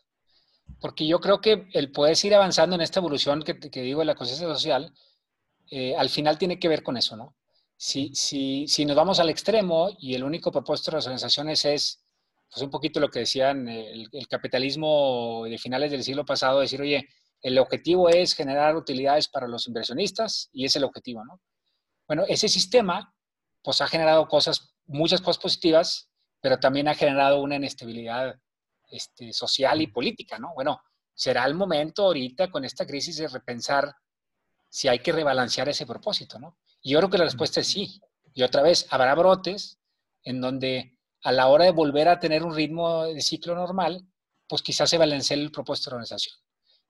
[0.80, 4.14] Porque yo creo que el poder seguir avanzando en esta evolución que, digo de la
[4.14, 4.92] conciencia social,
[5.70, 7.36] eh, al final tiene que ver con eso, ¿no?
[7.76, 12.04] Si, si, si, nos vamos al extremo y el único propósito de las organizaciones es,
[12.50, 16.80] pues un poquito lo que decían el, el capitalismo de finales del siglo pasado, decir,
[16.80, 17.08] oye,
[17.42, 21.40] el objetivo es generar utilidades para los inversionistas y es el objetivo, ¿no?
[22.06, 23.14] Bueno, ese sistema
[23.62, 28.38] pues ha generado cosas, muchas cosas positivas, pero también ha generado una inestabilidad
[28.94, 30.54] este, social y política, ¿no?
[30.54, 30.80] Bueno,
[31.14, 33.94] será el momento ahorita con esta crisis de repensar
[34.68, 36.58] si hay que rebalancear ese propósito, ¿no?
[36.82, 38.00] Y yo creo que la respuesta es sí.
[38.34, 39.78] Y otra vez, habrá brotes
[40.22, 44.06] en donde a la hora de volver a tener un ritmo de ciclo normal,
[44.46, 46.36] pues quizás se balancee el propósito de la organización.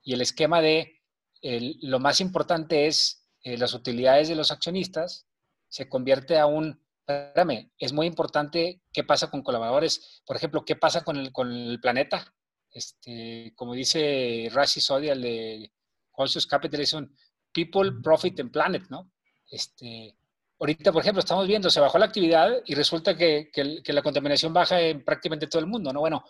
[0.02, 1.00] Y el esquema de
[1.42, 5.26] lo más importante es eh, las utilidades de los accionistas,
[5.68, 10.76] se convierte a un, espérame, es muy importante qué pasa con colaboradores, por ejemplo, qué
[10.76, 12.34] pasa con el, con el planeta.
[12.70, 15.72] Este, como dice Rashi Sodi, el de
[16.10, 17.04] Conscious Capitalism,
[17.52, 19.12] People, Profit and Planet, ¿no?
[19.48, 20.16] Este,
[20.58, 24.52] ahorita, por ejemplo, estamos viendo, se bajó la actividad y resulta que, que, la contaminación
[24.52, 26.00] baja en prácticamente todo el mundo, ¿no?
[26.00, 26.24] Bueno,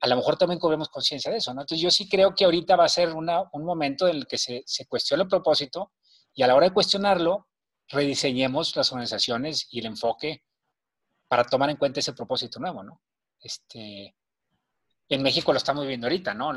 [0.00, 1.62] a lo mejor también cobremos conciencia de eso, ¿no?
[1.62, 4.38] Entonces yo sí creo que ahorita va a ser una, un momento en el que
[4.38, 5.92] se, se cuestione el propósito
[6.34, 7.48] y a la hora de cuestionarlo,
[7.90, 10.44] rediseñemos las organizaciones y el enfoque
[11.28, 13.00] para tomar en cuenta ese propósito nuevo, ¿no?
[13.40, 14.14] Este,
[15.08, 16.52] en México lo estamos viendo ahorita, ¿no?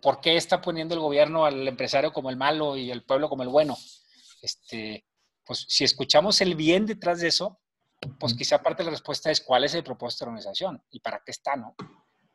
[0.00, 3.42] ¿Por qué está poniendo el gobierno al empresario como el malo y el pueblo como
[3.42, 3.76] el bueno?
[4.40, 5.04] Este,
[5.44, 7.60] pues si escuchamos el bien detrás de eso,
[8.18, 11.00] pues quizá parte de la respuesta es cuál es el propósito de la organización y
[11.00, 11.74] para qué está, ¿no?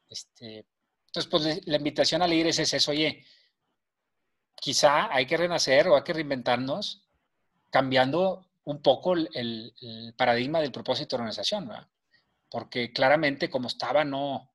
[0.08, 0.68] Este,
[1.08, 3.26] entonces, pues la invitación a líderes es eso, oye,
[4.56, 7.03] quizá hay que renacer o hay que reinventarnos
[7.74, 11.88] cambiando un poco el, paradigma del propósito de la organización, ¿verdad?
[12.52, 14.54] porque claramente como estaba, no,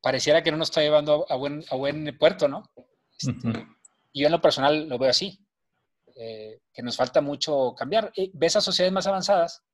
[0.00, 2.70] pareciera que no nos está llevando a buen, a buen puerto, ¿no?
[3.18, 3.66] Este,
[4.12, 5.44] y yo en lo personal lo veo así,
[6.14, 8.12] eh, que nos falta mucho cambiar.
[8.32, 9.64] ves a sociedades más avanzadas,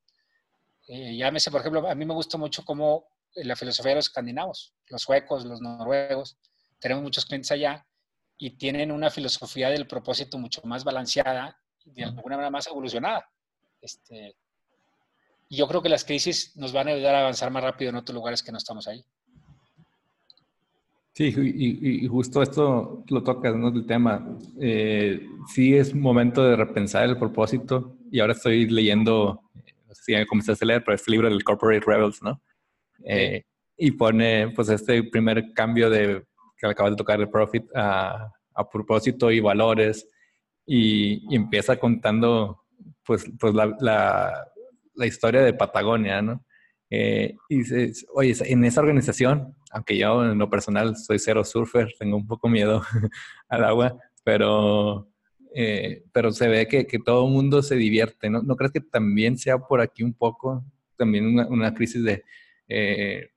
[0.86, 4.74] eh, llámese, por ejemplo, a mí me gusta mucho cómo la filosofía de los escandinavos,
[4.86, 6.38] los suecos, los noruegos,
[6.78, 7.86] tenemos muchos clientes allá
[8.38, 11.60] y tienen una filosofía del propósito mucho más balanceada
[11.94, 13.28] de alguna manera más evolucionada.
[13.80, 14.34] Este,
[15.50, 18.14] yo creo que las crisis nos van a ayudar a avanzar más rápido en otros
[18.14, 19.04] lugares que no estamos ahí.
[21.14, 23.68] Sí, y, justo esto lo tocas, ¿no?
[23.68, 24.24] El tema.
[24.60, 29.42] Eh, sí es momento de repensar el propósito y ahora estoy leyendo,
[29.88, 32.40] no sé si ya comenzaste a leer, pero este libro del Corporate Rebels, ¿no?
[33.04, 33.42] Eh,
[33.76, 36.24] y pone pues este primer cambio de
[36.56, 40.08] que acabas de tocar el profit a, a propósito y valores
[40.68, 42.62] y, empieza contando
[43.04, 44.46] pues, pues la, la,
[44.94, 46.44] la, historia de Patagonia, ¿no?
[46.90, 51.94] Eh, y dices, oye, en esa organización, aunque yo en lo personal soy cero surfer,
[51.98, 52.82] tengo un poco miedo
[53.48, 55.08] al agua, pero,
[55.54, 58.42] eh, pero se ve que, que, todo el mundo se divierte, ¿no?
[58.42, 60.64] ¿No crees que también sea por aquí un poco,
[60.98, 62.24] también una, una crisis de,
[62.68, 63.30] eh,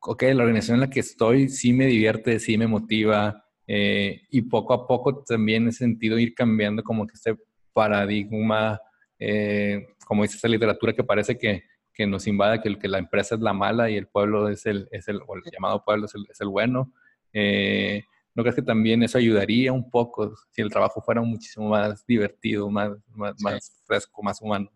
[0.00, 4.42] ok, la organización en la que estoy sí me divierte, sí me motiva, eh, y
[4.42, 7.36] poco a poco también he sentido ir cambiando como que este
[7.72, 8.80] paradigma,
[9.16, 11.62] eh, como dice esta literatura que parece que,
[11.94, 14.88] que nos invade, que, que, la empresa es la mala y el pueblo es el,
[14.90, 16.92] es el, o el llamado pueblo es el, es el bueno.
[17.32, 18.02] Eh,
[18.34, 22.68] ¿No crees que también eso ayudaría un poco si el trabajo fuera muchísimo más divertido,
[22.70, 24.68] más, más, fresco, más humano?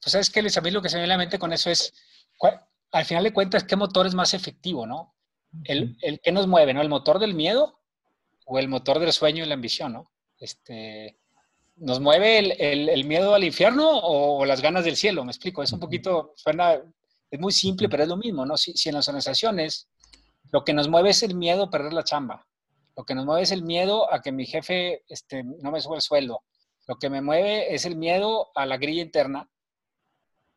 [0.00, 1.68] Pues sabes que a mí lo que se me viene a la mente con eso
[1.68, 1.92] es,
[2.92, 5.16] al final de cuentas, ¿qué motor es más efectivo, no?
[5.64, 6.80] El, el que nos mueve, ¿no?
[6.80, 7.75] ¿El motor del miedo
[8.46, 10.10] o el motor del sueño y la ambición, ¿no?
[10.38, 11.18] Este,
[11.76, 15.24] ¿Nos mueve el, el, miedo al infierno o, las ganas del cielo?
[15.24, 16.80] Me explico, es un poquito, suena,
[17.30, 18.56] es muy simple, pero es lo mismo, ¿no?
[18.56, 19.88] Si, si, en las organizaciones
[20.52, 22.46] lo que nos mueve es el miedo a perder la chamba,
[22.96, 25.96] lo que nos mueve es el miedo a que mi jefe este, no me suba
[25.96, 26.44] el sueldo,
[26.86, 29.50] lo que me mueve es el miedo a la grilla interna,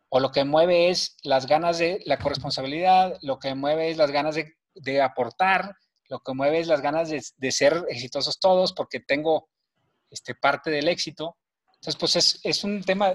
[0.10, 4.12] o lo que mueve es las ganas de la corresponsabilidad, lo que mueve es las
[4.12, 5.76] ganas de, de aportar,
[6.10, 9.48] lo que mueve es las ganas de, ser exitosos todos porque tengo
[10.10, 11.38] este, parte del éxito.
[11.76, 13.14] Entonces, pues es, un tema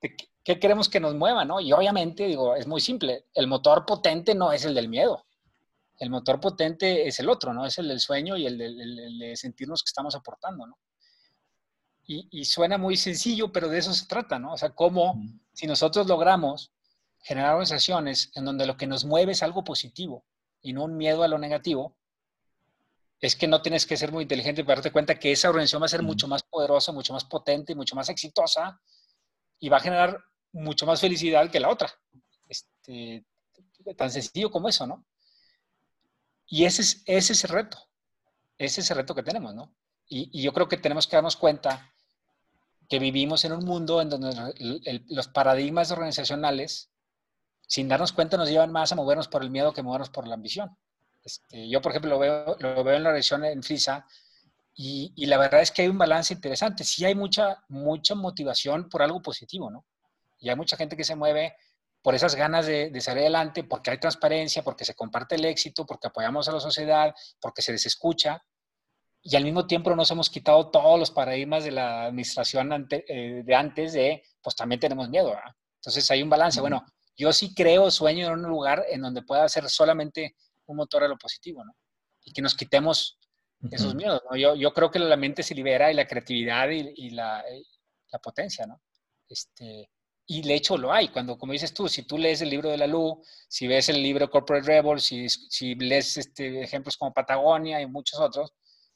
[0.00, 1.58] de qué queremos que nos mueva, ¿no?
[1.58, 5.24] Y obviamente, digo, es muy simple, el motor potente no es el del miedo.
[5.98, 7.64] El motor potente es el otro, ¿no?
[7.64, 10.78] Es el del sueño y el de, sentirnos que estamos aportando, ¿no?
[12.06, 14.52] Y, y, suena muy sencillo, pero de eso se trata, ¿no?
[14.52, 15.18] O sea, cómo
[15.54, 16.70] si nosotros logramos
[17.22, 20.26] generar organizaciones en donde lo que nos mueve es algo positivo
[20.60, 21.96] y no un miedo a lo negativo,
[23.20, 25.86] es que no tienes que ser muy inteligente para darte cuenta que esa organización va
[25.86, 28.80] a ser mucho más poderosa, mucho más potente, mucho más exitosa
[29.58, 30.18] y va a generar
[30.52, 31.92] mucho más felicidad que la otra.
[32.48, 33.24] Este,
[33.96, 35.04] tan sencillo como eso, ¿no?
[36.46, 37.78] Y ese es, ese es el reto,
[38.58, 39.74] ese es el reto que tenemos, ¿no?
[40.06, 41.92] Y, yo creo que tenemos que darnos cuenta
[42.88, 46.90] que vivimos en un mundo en donde los paradigmas organizacionales,
[47.66, 50.34] sin darnos cuenta, nos llevan más a movernos por el miedo que movernos por la
[50.34, 50.76] ambición.
[51.24, 54.06] Este, yo, por ejemplo, lo veo, lo veo en la región en FISA
[54.74, 56.84] y, y, la verdad es que hay un balance interesante.
[56.84, 59.86] Sí hay mucha, mucha motivación por algo positivo, ¿no?
[60.38, 61.56] Y hay mucha gente que se mueve
[62.02, 65.86] por esas ganas de, de, salir adelante, porque hay transparencia, porque se comparte el éxito,
[65.86, 68.42] porque apoyamos a la sociedad, porque se les escucha.
[69.22, 73.54] Y al mismo tiempo nos hemos quitado todos los paradigmas de la administración eh, de
[73.54, 75.28] antes de, pues también tenemos miedo.
[75.28, 75.54] ¿verdad?
[75.76, 76.60] Entonces hay un balance.
[76.60, 76.84] Bueno,
[77.16, 80.36] yo sí creo, sueño en un lugar en donde pueda ser solamente
[80.66, 81.76] un motor a lo positivo, ¿no?
[82.24, 83.18] Y que nos quitemos
[83.70, 84.36] esos miedos, ¿no?
[84.36, 87.42] Yo, yo creo que la mente se libera y la creatividad y, y la,
[88.12, 88.80] la, potencia, ¿no?
[89.28, 89.90] Este,
[90.26, 91.08] y de hecho lo hay.
[91.08, 94.02] Cuando, como dices tú, si tú lees el libro de la LU, si ves el
[94.02, 98.52] libro Corporate Rebel, si, si lees este, ejemplos como Patagonia y muchos otros,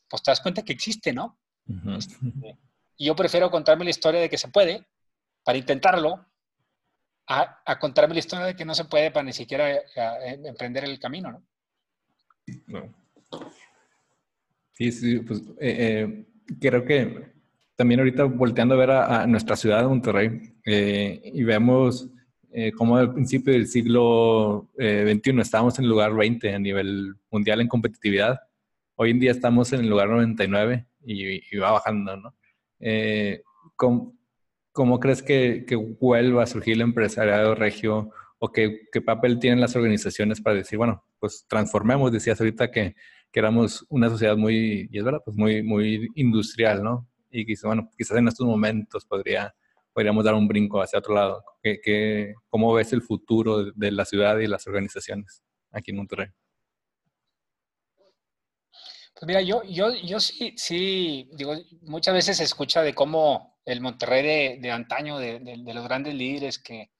[0.08, 1.38] pues te das cuenta que existe, ¿no?
[1.96, 2.16] Este,
[2.96, 4.86] y yo prefiero contarme la historia de que se puede,
[5.44, 6.26] para intentarlo,
[7.26, 9.82] a, a, contarme la historia de que no se puede para ni siquiera
[10.46, 11.46] emprender el camino, ¿no?
[12.66, 12.98] No.
[14.78, 16.24] Sí, sí, pues eh, eh,
[16.60, 17.32] creo que
[17.74, 22.08] también ahorita volteando a ver a, nuestra ciudad de Monterrey eh, y vemos
[22.76, 27.68] cómo al principio del siglo XXI estábamos en el lugar 20 a nivel mundial en
[27.68, 28.38] competitividad.
[28.96, 32.34] Hoy en día estamos en el lugar 99 y, va bajando, ¿no?
[33.76, 34.16] ¿cómo,
[34.72, 35.64] ¿cómo, crees que,
[36.00, 41.04] vuelva a surgir el empresariado regio o qué papel tienen las organizaciones para decir, bueno,
[41.18, 42.94] pues transformemos, decías ahorita que,
[43.32, 47.08] que éramos una sociedad muy, y es verdad, pues muy, muy industrial, ¿no?
[47.30, 49.54] y quizás, bueno, quizás en estos momentos podría,
[49.92, 51.44] podríamos dar un brinco hacia otro lado.
[51.62, 55.42] ¿Qué, qué, cómo ves el futuro de la ciudad y las organizaciones
[55.72, 56.28] aquí en Monterrey?
[59.14, 63.80] Pues mira, yo, yo, yo sí, sí, digo, muchas veces se escucha de cómo el
[63.80, 66.92] Monterrey de, de antaño, de, de, de, los grandes líderes que,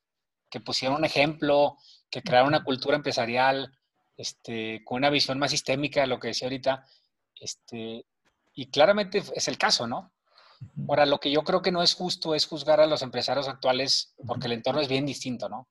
[0.51, 1.77] que pusieron un ejemplo,
[2.11, 3.78] que crearon una cultura empresarial,
[4.19, 6.85] este, con una visión más sistémica, lo que decía ahorita,
[7.41, 8.05] este,
[8.53, 10.13] y claramente es el caso, ¿no?
[10.89, 14.15] Ahora, lo que yo creo que no es justo es juzgar a los empresarios actuales
[14.27, 15.69] porque el entorno es bien distinto, ¿no?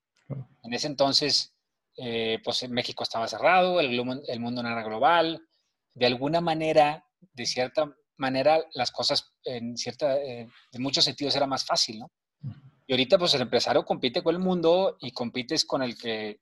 [0.62, 1.52] En ese entonces,
[1.98, 3.90] eh, pues México estaba cerrado, el,
[4.28, 5.46] el, mundo no era global,
[5.92, 11.46] de alguna manera, de cierta manera, las cosas en cierta, eh, en muchos sentidos era
[11.46, 12.10] más fácil, ¿no?
[12.86, 16.40] Y ahorita, pues el empresario compite con el mundo y compites con el que,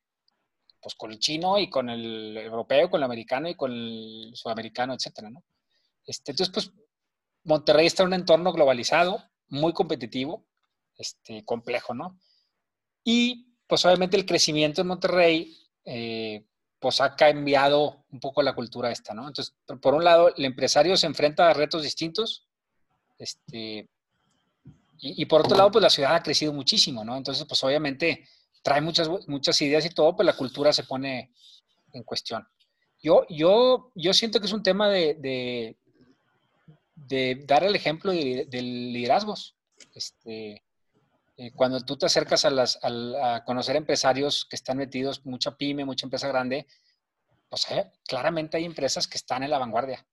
[0.86, 4.94] pues con el chino y con el europeo, con el americano y con el sudamericano,
[4.94, 5.42] etcétera, ¿no?
[6.06, 6.70] Este, entonces, pues
[7.42, 10.46] Monterrey está en un entorno globalizado, muy competitivo,
[10.96, 12.20] este, complejo, ¿no?
[13.02, 16.46] Y pues obviamente el crecimiento en Monterrey, eh,
[16.78, 19.26] pues ha cambiado un poco la cultura esta, ¿no?
[19.26, 22.46] Entonces, por un lado, el empresario se enfrenta a retos distintos,
[23.18, 23.90] este,
[25.00, 27.16] y, por otro lado, pues la ciudad ha crecido muchísimo, ¿no?
[27.16, 28.28] Entonces, pues obviamente
[28.66, 31.30] trae muchas, muchas ideas y todo, pues la cultura se pone
[31.92, 32.44] en cuestión.
[33.00, 35.76] Yo, yo, yo siento que es un tema de,
[36.96, 39.54] de dar el ejemplo de, liderazgos.
[39.94, 40.64] Este,
[41.36, 45.84] eh, cuando tú te acercas a, las, a, conocer empresarios que están metidos, mucha pyme,
[45.84, 46.66] mucha empresa grande,
[47.48, 50.04] pues eh, claramente hay empresas que están en la vanguardia,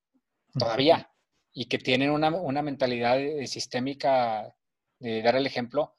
[0.59, 1.09] todavía,
[1.53, 4.55] y que tienen una, una mentalidad sistémica
[4.99, 5.95] de dar el ejemplo.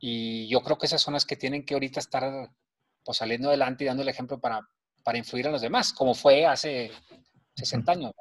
[0.00, 2.50] Y yo creo que esas son las que tienen que ahorita estar
[3.04, 4.66] pues, saliendo adelante y dando el ejemplo para,
[5.04, 6.90] para influir a los demás, como fue hace
[7.54, 8.12] 60 años.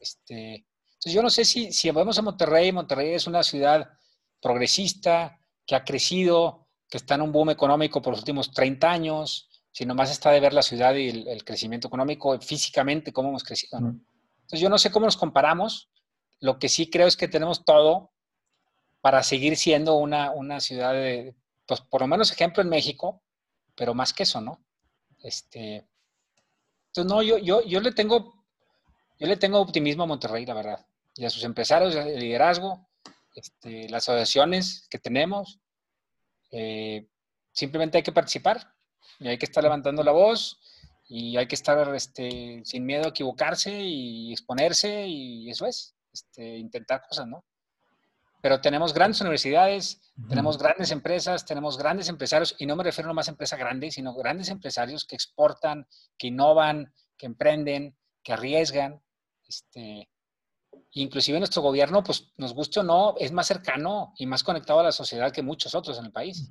[0.00, 3.88] Este, entonces, yo no sé si, si vemos a Monterrey, Monterrey es una ciudad
[4.40, 9.48] progresista, que ha crecido, que está en un boom económico por los últimos 30 años,
[9.72, 13.78] si nomás está de ver la ciudad y el, crecimiento económico físicamente, cómo hemos crecido.
[13.78, 15.90] Entonces, yo no sé cómo nos comparamos.
[16.40, 18.12] Lo que sí creo es que tenemos todo
[19.06, 23.22] para seguir siendo una, una ciudad de, pues por lo menos ejemplo en México,
[23.76, 24.58] pero más que eso, ¿no?
[25.22, 25.86] Este,
[26.88, 28.34] entonces, no, yo, yo, yo le tengo
[29.16, 32.88] yo le tengo optimismo a Monterrey, la verdad, y a sus empresarios, el liderazgo,
[33.32, 35.60] este, las asociaciones que tenemos.
[36.50, 37.06] Eh,
[37.52, 38.74] simplemente hay que participar
[39.20, 40.58] y hay que estar levantando la voz
[41.06, 46.56] y hay que estar este, sin miedo a equivocarse y exponerse y eso es, este,
[46.56, 47.44] intentar cosas, ¿no?
[48.46, 53.12] Pero tenemos grandes universidades, tenemos grandes empresas, tenemos grandes empresarios, y no me refiero a
[53.12, 55.84] más empresa grande, sino grandes empresarios que exportan,
[56.16, 59.02] que innovan, que emprenden, que arriesgan,
[59.48, 60.08] este,
[60.92, 64.84] inclusive nuestro gobierno, pues nos guste o no, es más cercano y más conectado a
[64.84, 66.48] la sociedad que muchos otros en el país.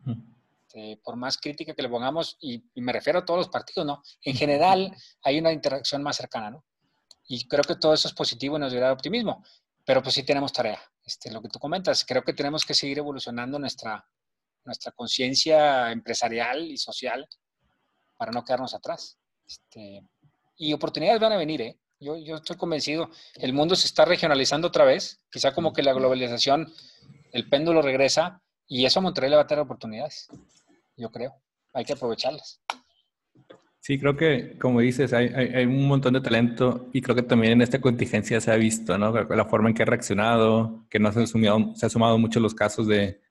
[0.67, 4.03] Este, por más crítica que le pongamos, y, me refiero a todos los partidos, ¿no?
[4.21, 4.93] En general
[5.23, 6.65] hay una interacción más cercana, ¿no?
[7.25, 9.45] Y creo que todo eso es positivo y nos dará optimismo,
[9.85, 10.81] pero pues sí tenemos tarea.
[11.03, 14.05] Este, lo que tú comentas, creo que tenemos que seguir evolucionando nuestra,
[14.63, 17.27] nuestra conciencia empresarial y social
[18.17, 19.17] para no quedarnos atrás.
[19.45, 20.01] Este,
[20.57, 21.79] y oportunidades van a venir, ¿eh?
[21.99, 23.09] Yo, yo estoy convencido.
[23.35, 25.23] El mundo se está regionalizando otra vez.
[25.31, 26.73] Quizá como que la globalización,
[27.31, 30.27] el péndulo regresa y eso a Monterrey le va a tener oportunidades.
[30.97, 31.35] Yo creo.
[31.73, 32.61] Hay que aprovecharlas.
[33.85, 37.61] Sí, creo que, como dices, hay, un montón de talento y creo que también en
[37.61, 39.11] esta contingencia se ha visto, ¿no?
[39.11, 42.39] La forma en que ha reaccionado, que no se, ha sumado, se ha sumado mucho
[42.39, 43.21] los casos de,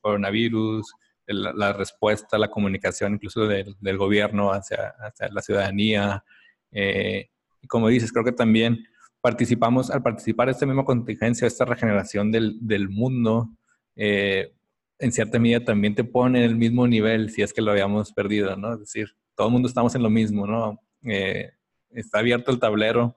[0.00, 0.86] coronavirus,
[1.26, 6.24] la, respuesta, la comunicación incluso del, gobierno hacia, hacia, la ciudadanía.
[6.70, 7.30] Eh,
[7.60, 8.86] y como dices, creo que también
[9.20, 13.48] participamos, al participar de esta misma contingencia, esta regeneración del, del mundo,
[13.96, 14.54] eh,
[15.00, 18.12] en cierta medida también te pone en el mismo nivel si es que lo habíamos
[18.12, 18.74] perdido, ¿no?
[18.74, 20.80] Es decir, todo el mundo estamos en lo mismo, ¿no?
[21.04, 21.52] Eh,
[21.90, 23.16] está abierto el tablero,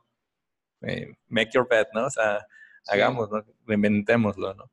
[1.28, 2.05] make your bed, ¿no?
[2.05, 2.45] O sea,
[2.88, 3.43] hagamos, ¿no?
[3.66, 4.70] reinventémoslo, ¿no?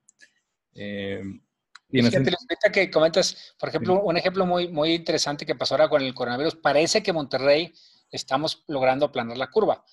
[1.93, 2.33] Y Fíjate,
[2.73, 6.57] que comentas, por ejemplo, un ejemplo muy, muy interesante que pasó ahora con el coronavirus.
[6.57, 7.71] Parece que Monterrey
[8.11, 9.85] estamos logrando aplanar la curva.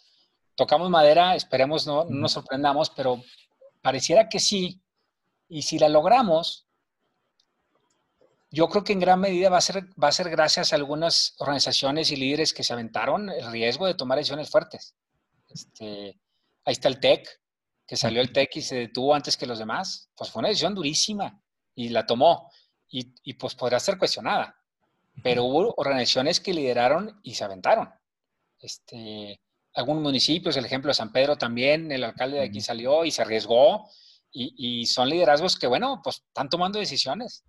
[0.55, 3.21] Tocamos madera, esperemos no, no nos sorprendamos, pero
[3.81, 4.81] pareciera que sí.
[5.49, 6.68] Y si la logramos,
[8.51, 11.35] yo creo que en gran medida va a ser, va a ser gracias a algunas
[11.37, 14.95] organizaciones y líderes que se aventaron el riesgo de tomar decisiones fuertes.
[15.49, 16.19] Este,
[16.65, 17.27] ahí está el TEC,
[17.85, 20.09] que salió el TEC y se detuvo antes que los demás.
[20.15, 21.41] Pues fue una decisión durísima
[21.75, 22.51] y la tomó.
[22.91, 24.55] Y, y, pues podrá ser cuestionada.
[25.21, 27.89] Pero hubo organizaciones que lideraron y se aventaron.
[28.59, 29.39] Este,
[29.75, 33.21] algunos municipios, el ejemplo de San Pedro también, el alcalde de aquí salió y se
[33.21, 33.87] arriesgó.
[34.31, 37.43] Y, y son liderazgos que, bueno, pues están tomando decisiones.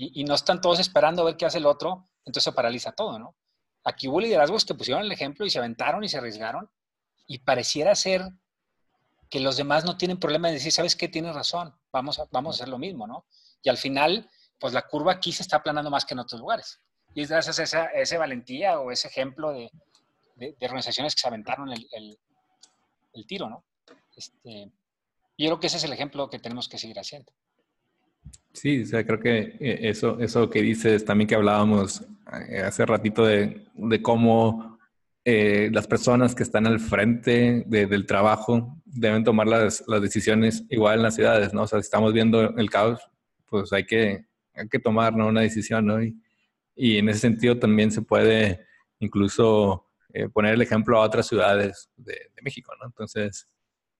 [0.00, 3.18] Y, no están todos esperando a ver qué hace el otro, entonces se paraliza todo,
[3.18, 3.34] ¿no?
[3.82, 6.70] Aquí hubo liderazgos que pusieron el ejemplo y se aventaron y se arriesgaron.
[7.26, 8.22] Y pareciera ser
[9.28, 11.08] que los demás no tienen problema en decir, ¿sabes qué?
[11.08, 13.26] Tienes razón, vamos a, vamos a hacer lo mismo, ¿no?
[13.60, 14.30] Y al final,
[14.60, 16.80] pues la curva aquí se está aplanando más que en otros lugares.
[17.12, 19.68] Y es gracias a esa, valentía o ese ejemplo de,
[20.36, 21.88] de, organizaciones que se aventaron el,
[23.12, 23.64] el, tiro, ¿no?
[24.14, 24.70] Este,
[25.36, 27.32] yo creo que ese es el ejemplo que tenemos que seguir haciendo.
[28.52, 32.04] Sí, o sea, creo que eh, eso, eso que dices, también que hablábamos
[32.48, 34.78] eh, hace ratito de, de cómo
[35.24, 40.96] eh, las personas que están al frente del trabajo deben tomar las, las, decisiones igual
[40.96, 41.62] en las ciudades, ¿no?
[41.62, 43.00] O sea, si estamos viendo el caos,
[43.46, 44.24] pues hay que,
[44.54, 46.02] hay que tomar una decisión, ¿no?
[46.02, 46.16] Y,
[46.74, 48.64] y, en ese sentido también se puede
[49.00, 52.86] incluso eh, poner el ejemplo a otras ciudades de, México, ¿no?
[52.86, 53.46] Entonces,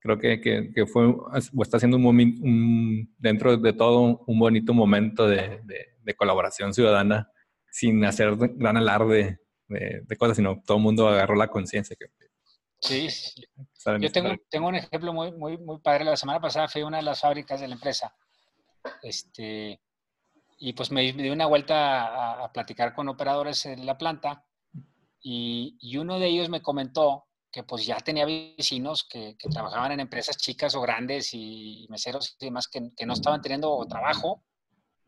[0.01, 0.41] creo que,
[0.73, 6.15] que, fue, o está siendo un, un, dentro de todo un bonito momento de, de,
[6.15, 7.31] colaboración ciudadana
[7.71, 12.07] sin hacer gran alarde de, cosas, sino todo el mundo agarró la conciencia que...
[12.81, 13.09] Sí,
[14.01, 16.05] yo tengo, tengo un ejemplo muy, muy, muy padre.
[16.05, 18.15] La semana pasada fui a una de las fábricas de la empresa
[19.03, 19.81] este,
[20.59, 24.45] y pues me, di una vuelta a, platicar con operadores en la planta
[25.21, 27.28] y, y, uno de ellos me comentó
[27.59, 32.37] que pues ya tenía vecinos que, que trabajaban en empresas chicas o grandes y, meseros
[32.39, 34.45] y demás que, que, no estaban teniendo trabajo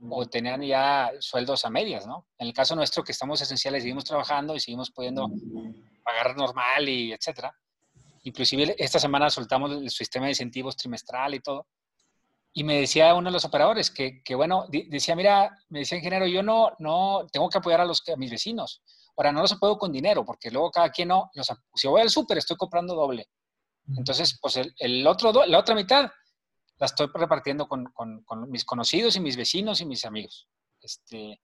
[0.09, 2.27] o tenían ya sueldos a medias, ¿no?
[2.39, 5.31] En el caso nuestro que estamos esenciales seguimos trabajando y seguimos pudiendo
[6.03, 7.55] pagar normal y etcétera.
[8.25, 11.69] Inclusive esta semana soltamos el sistema de incentivos trimestral y todo.
[12.53, 16.27] Y me decía uno de los operadores que, que bueno, decía, mira, me decía ingeniero,
[16.27, 18.83] yo no, no, tengo que apoyar a, los, a mis vecinos.
[19.17, 22.11] Ahora, no los apoyo con dinero, porque luego cada quien no, los, si voy al
[22.11, 23.29] súper estoy comprando doble.
[23.97, 26.11] Entonces, pues el, el otro, la otra mitad
[26.79, 30.49] la estoy repartiendo con, con, con, mis conocidos y mis vecinos y mis amigos.
[30.81, 31.41] Este,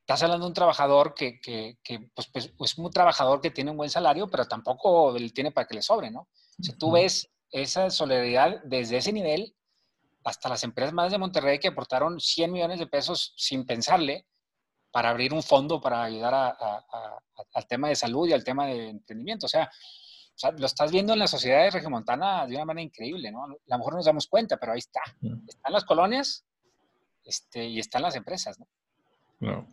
[0.00, 3.70] estás hablando de un trabajador que, que, que pues, pues, pues, un trabajador que tiene
[3.70, 6.28] un buen salario, pero tampoco él tiene para que le sobre, ¿no?
[6.60, 9.54] Si tú ves esa solidaridad desde ese nivel,
[10.24, 14.26] hasta las empresas más de Monterrey que aportaron 100 millones de pesos sin pensarle
[14.94, 16.32] para abrir un fondo para ayudar
[17.52, 19.46] al tema de salud y al tema de emprendimiento.
[19.46, 19.68] O sea,
[20.56, 23.42] lo estás viendo en la sociedad de regiomontana de una manera increíble, ¿no?
[23.42, 25.00] A lo mejor nos damos cuenta, pero ahí está.
[25.48, 26.44] Están las colonias
[27.24, 28.56] este, y están las empresas,
[29.40, 29.66] ¿no?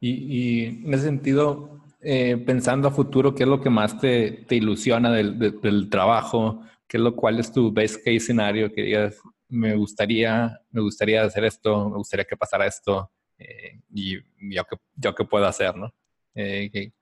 [0.00, 4.54] Y, en ese sentido, eh, pensando a futuro, ¿qué es lo que más te, te
[4.54, 6.62] ilusiona del, del, trabajo?
[6.88, 11.22] ¿Qué es lo cual es tu best case escenario que digas, me gustaría, me gustaría
[11.22, 14.16] hacer esto, me gustaría que pasara esto, eh, y
[14.54, 15.92] yo que, yo que puedo hacer, ¿no?
[16.34, 16.92] Eh,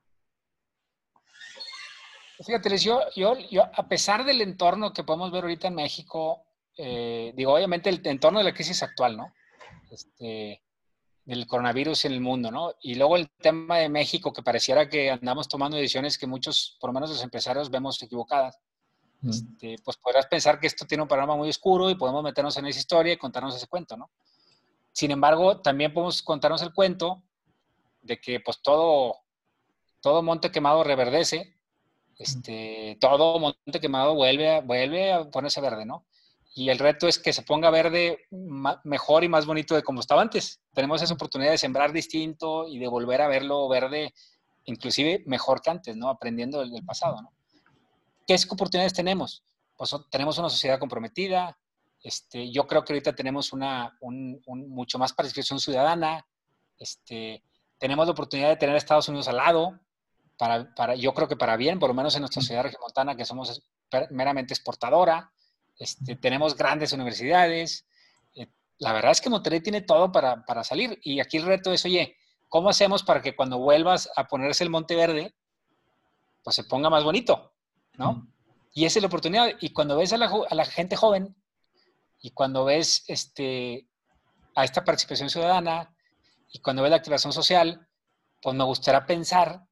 [2.45, 6.45] Fíjate, yo, yo, yo, a pesar del entorno que podemos ver ahorita en México,
[6.76, 9.32] eh, digo, obviamente el entorno de la crisis actual, ¿no?
[9.91, 10.61] Este,
[11.24, 12.74] del coronavirus en el mundo, ¿no?
[12.82, 16.91] Y luego el tema de México, que pareciera que andamos tomando decisiones que muchos, por
[16.91, 18.59] lo menos los empresarios, vemos equivocadas.
[19.26, 22.66] Este, pues podrás pensar que esto tiene un panorama muy oscuro y podemos meternos en
[22.66, 24.11] esa historia y contarnos ese cuento, ¿no?
[24.95, 27.23] Sin embargo, también podemos contarnos el cuento
[28.01, 29.17] de que pues todo,
[30.01, 31.59] todo monte quemado reverdece,
[32.19, 36.07] este, todo monte quemado vuelve vuelve a ponerse verde, ¿no?
[36.57, 38.27] y el reto es que se ponga verde
[38.85, 40.61] mejor y más bonito de como estaba antes.
[40.73, 44.15] Tenemos esa oportunidad de sembrar distinto y de volver a verlo verde,
[44.65, 46.09] inclusive mejor que antes, ¿no?
[46.09, 47.33] Aprendiendo del, pasado, ¿no?
[48.25, 49.43] ¿Qué oportunidades tenemos?
[49.77, 51.59] Pues tenemos una sociedad comprometida.
[52.05, 56.27] Este, yo creo que ahorita tenemos una un, mucho más participación ciudadana.
[56.79, 57.43] Este,
[57.79, 59.81] tenemos la oportunidad de tener a Estados Unidos al lado,
[60.37, 63.25] para, para, yo creo que para bien, por lo menos en nuestra ciudad regiomontana, que
[63.25, 63.63] somos
[64.11, 65.33] meramente exportadora.
[65.79, 67.87] Este, tenemos grandes universidades.
[68.35, 68.49] Eh,
[68.79, 71.01] la verdad es que Monterrey tiene todo para, para, salir.
[71.03, 72.17] Y aquí el reto es, oye,
[72.51, 75.35] ¿cómo hacemos para que cuando vuelvas a ponerse el Monte Verde,
[76.43, 77.55] pues se ponga más bonito?
[77.97, 78.29] ¿No?
[78.75, 79.53] Y esa es la oportunidad.
[79.61, 81.35] Y cuando ves a la, a la gente joven
[82.25, 83.87] y cuando ves este,
[84.55, 85.95] a esta participación ciudadana
[86.51, 87.87] y cuando ves la activación social,
[88.41, 89.66] pues me gustaría pensar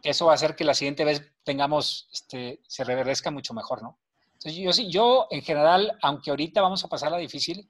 [0.00, 3.82] que eso va a hacer que la siguiente vez tengamos, este, se reverdezca mucho mejor,
[3.82, 3.98] ¿no?
[4.44, 7.68] yo, yo en general, aunque ahorita vamos a pasar la difícil,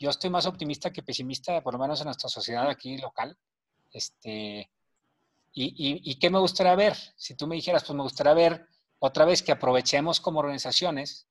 [0.00, 3.36] yo estoy más optimista que pesimista, por lo menos en nuestra sociedad aquí local.
[3.92, 4.70] Este,
[5.52, 6.96] y, y, qué me gustaría ver?
[7.16, 8.66] Si tú me dijeras, pues me gustaría ver
[9.00, 11.28] otra vez que aprovechemos como organizaciones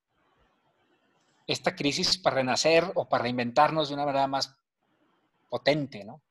[1.46, 4.56] esta crisis para renacer o para reinventarnos de una manera más
[5.50, 6.22] potente, ¿no?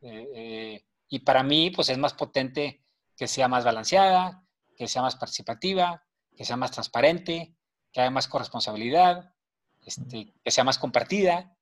[0.00, 2.82] Eh, eh, y para mí, pues es más potente
[3.16, 4.44] que sea más balanceada,
[4.76, 6.04] que sea más participativa,
[6.36, 7.56] que sea más transparente,
[7.92, 9.34] que haya más corresponsabilidad,
[9.84, 11.56] este, que sea más compartida.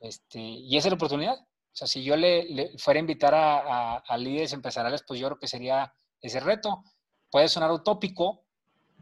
[0.00, 1.38] Este, y esa es la oportunidad.
[1.38, 5.46] O sea, si yo le, fuera a invitar a, líderes empresariales, pues yo creo que
[5.46, 6.82] sería ese reto.
[7.30, 8.44] Puede sonar utópico,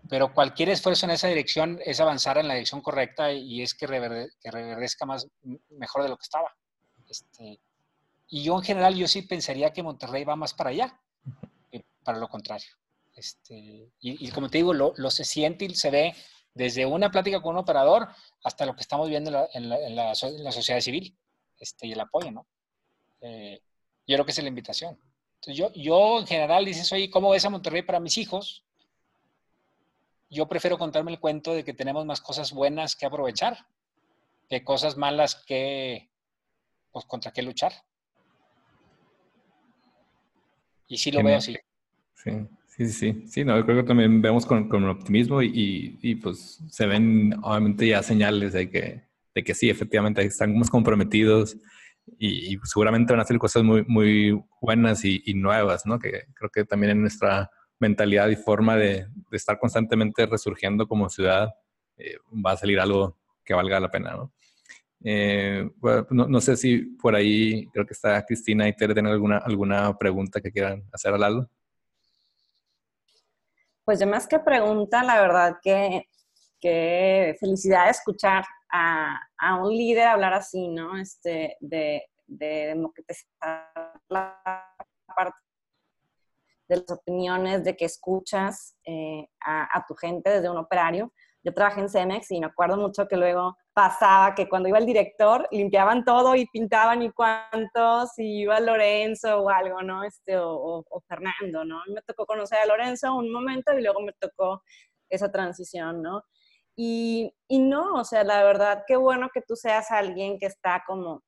[0.09, 3.86] pero cualquier esfuerzo en esa dirección es avanzar en la dirección correcta y es que,
[3.86, 5.26] reverdezca más,
[5.70, 6.55] mejor de lo que estaba.
[7.09, 7.61] Este,
[8.28, 11.01] y yo en general, yo sí pensaría que Monterrey va más para allá,
[11.70, 12.68] que para lo contrario.
[13.14, 16.14] Este, y, como te digo, lo, lo, se siente y se ve
[16.55, 18.09] desde una plática con un operador
[18.44, 21.16] hasta lo que estamos viendo en la, sociedad civil
[21.59, 22.46] este, y el apoyo, ¿no?
[23.20, 23.61] Eh,
[24.07, 24.99] yo creo que es la invitación.
[25.34, 28.64] Entonces, yo, yo en general dices, oye, ¿cómo ves a Monterrey para mis hijos?
[30.31, 33.66] Yo prefiero contarme el cuento de que tenemos más cosas buenas que aprovechar
[34.49, 36.09] que cosas malas que,
[36.91, 37.72] pues, contra qué luchar.
[40.87, 41.57] Y sí lo veo así.
[42.14, 42.31] Sí.
[42.66, 46.62] Sí, sí, sí, no, yo creo que también vemos con, con optimismo y, y, pues
[46.70, 49.03] se ven obviamente ya señales de que,
[49.35, 51.57] de que sí, efectivamente estamos comprometidos
[52.20, 55.99] y, seguramente van a ser cosas muy, muy buenas y, nuevas, ¿no?
[55.99, 61.55] Que creo que también en nuestra mentalidad y forma de, estar constantemente resurgiendo como ciudad
[61.97, 64.33] eh, va a salir algo que valga la pena, ¿no?
[65.05, 65.68] Eh,
[66.11, 69.97] no, no, sé si por ahí creo que está Cristina y Tere tienen alguna, alguna
[69.97, 71.51] pregunta que quieran hacer al lado.
[73.85, 76.09] Pues yo más que pregunta, la verdad que,
[76.61, 80.99] que felicidad de escuchar a, a, un líder hablar así, ¿no?
[80.99, 82.74] Este, de, de
[84.09, 84.43] la
[85.14, 85.47] parte
[86.69, 91.12] de las opiniones, de que escuchas eh, a, tu gente desde un operario.
[91.43, 94.87] Yo trabajé en Cemex y me acuerdo mucho que luego pasaba que cuando iba el
[94.87, 100.03] director limpiaban todo y pintaban y cuantos, y iba Lorenzo o algo, ¿no?
[100.05, 101.81] Este, o, Fernando, ¿no?
[101.95, 104.62] Me tocó conocer a Lorenzo un momento y luego me tocó
[105.09, 106.23] esa transición, ¿no?
[106.77, 110.85] Y, y no, o sea, la verdad, qué bueno que tú seas alguien que está
[110.87, 111.23] como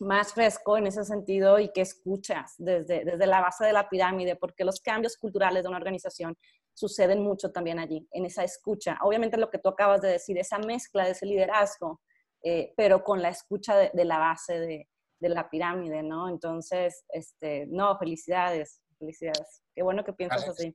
[0.00, 4.36] más fresco en ese sentido y que escuchas desde, desde la base de la pirámide,
[4.36, 6.36] porque los cambios culturales de una organización
[6.72, 8.98] suceden mucho también allí, en esa escucha.
[9.02, 12.00] Obviamente lo que tú acabas de decir, esa mezcla de ese liderazgo,
[12.42, 14.88] eh, pero con la escucha de, la base de,
[15.18, 16.30] de, la pirámide, ¿no?
[16.30, 19.62] Entonces, este, no, felicidades, felicidades.
[19.74, 20.74] Qué bueno que piensas así.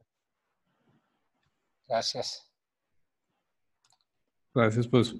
[1.87, 2.51] Gracias.
[4.53, 5.15] Gracias, pues,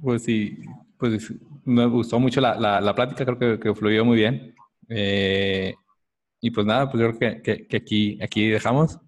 [0.00, 0.58] pues sí,
[0.98, 1.32] pues
[1.64, 4.54] me gustó mucho la, la, la plática, creo que, que, fluyó muy bien.
[4.88, 5.74] Eh,
[6.40, 8.98] y pues nada, pues yo creo que, que, aquí, aquí dejamos.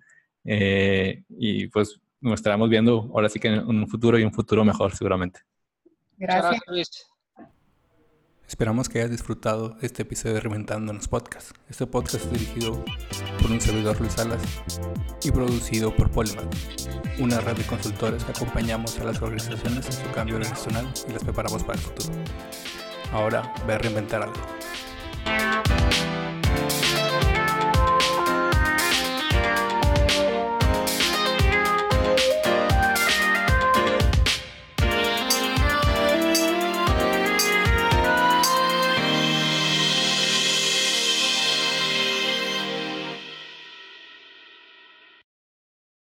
[0.45, 4.65] Eh, y pues nos estaremos viendo ahora sí que en un futuro y un futuro
[4.65, 5.41] mejor seguramente.
[6.17, 7.09] Gracias.
[8.47, 11.55] Esperamos que hayas disfrutado este episodio de Reventando en los Podcasts.
[11.69, 12.85] Este podcast es dirigido
[13.45, 14.41] por un servidor Luis Salas
[15.23, 16.47] y producido por Polymath,
[17.19, 21.23] una red de consultores que acompañamos a las organizaciones en su cambio organizacional y las
[21.23, 22.15] preparamos para el futuro.
[23.13, 24.41] Ahora ve a reinventar algo.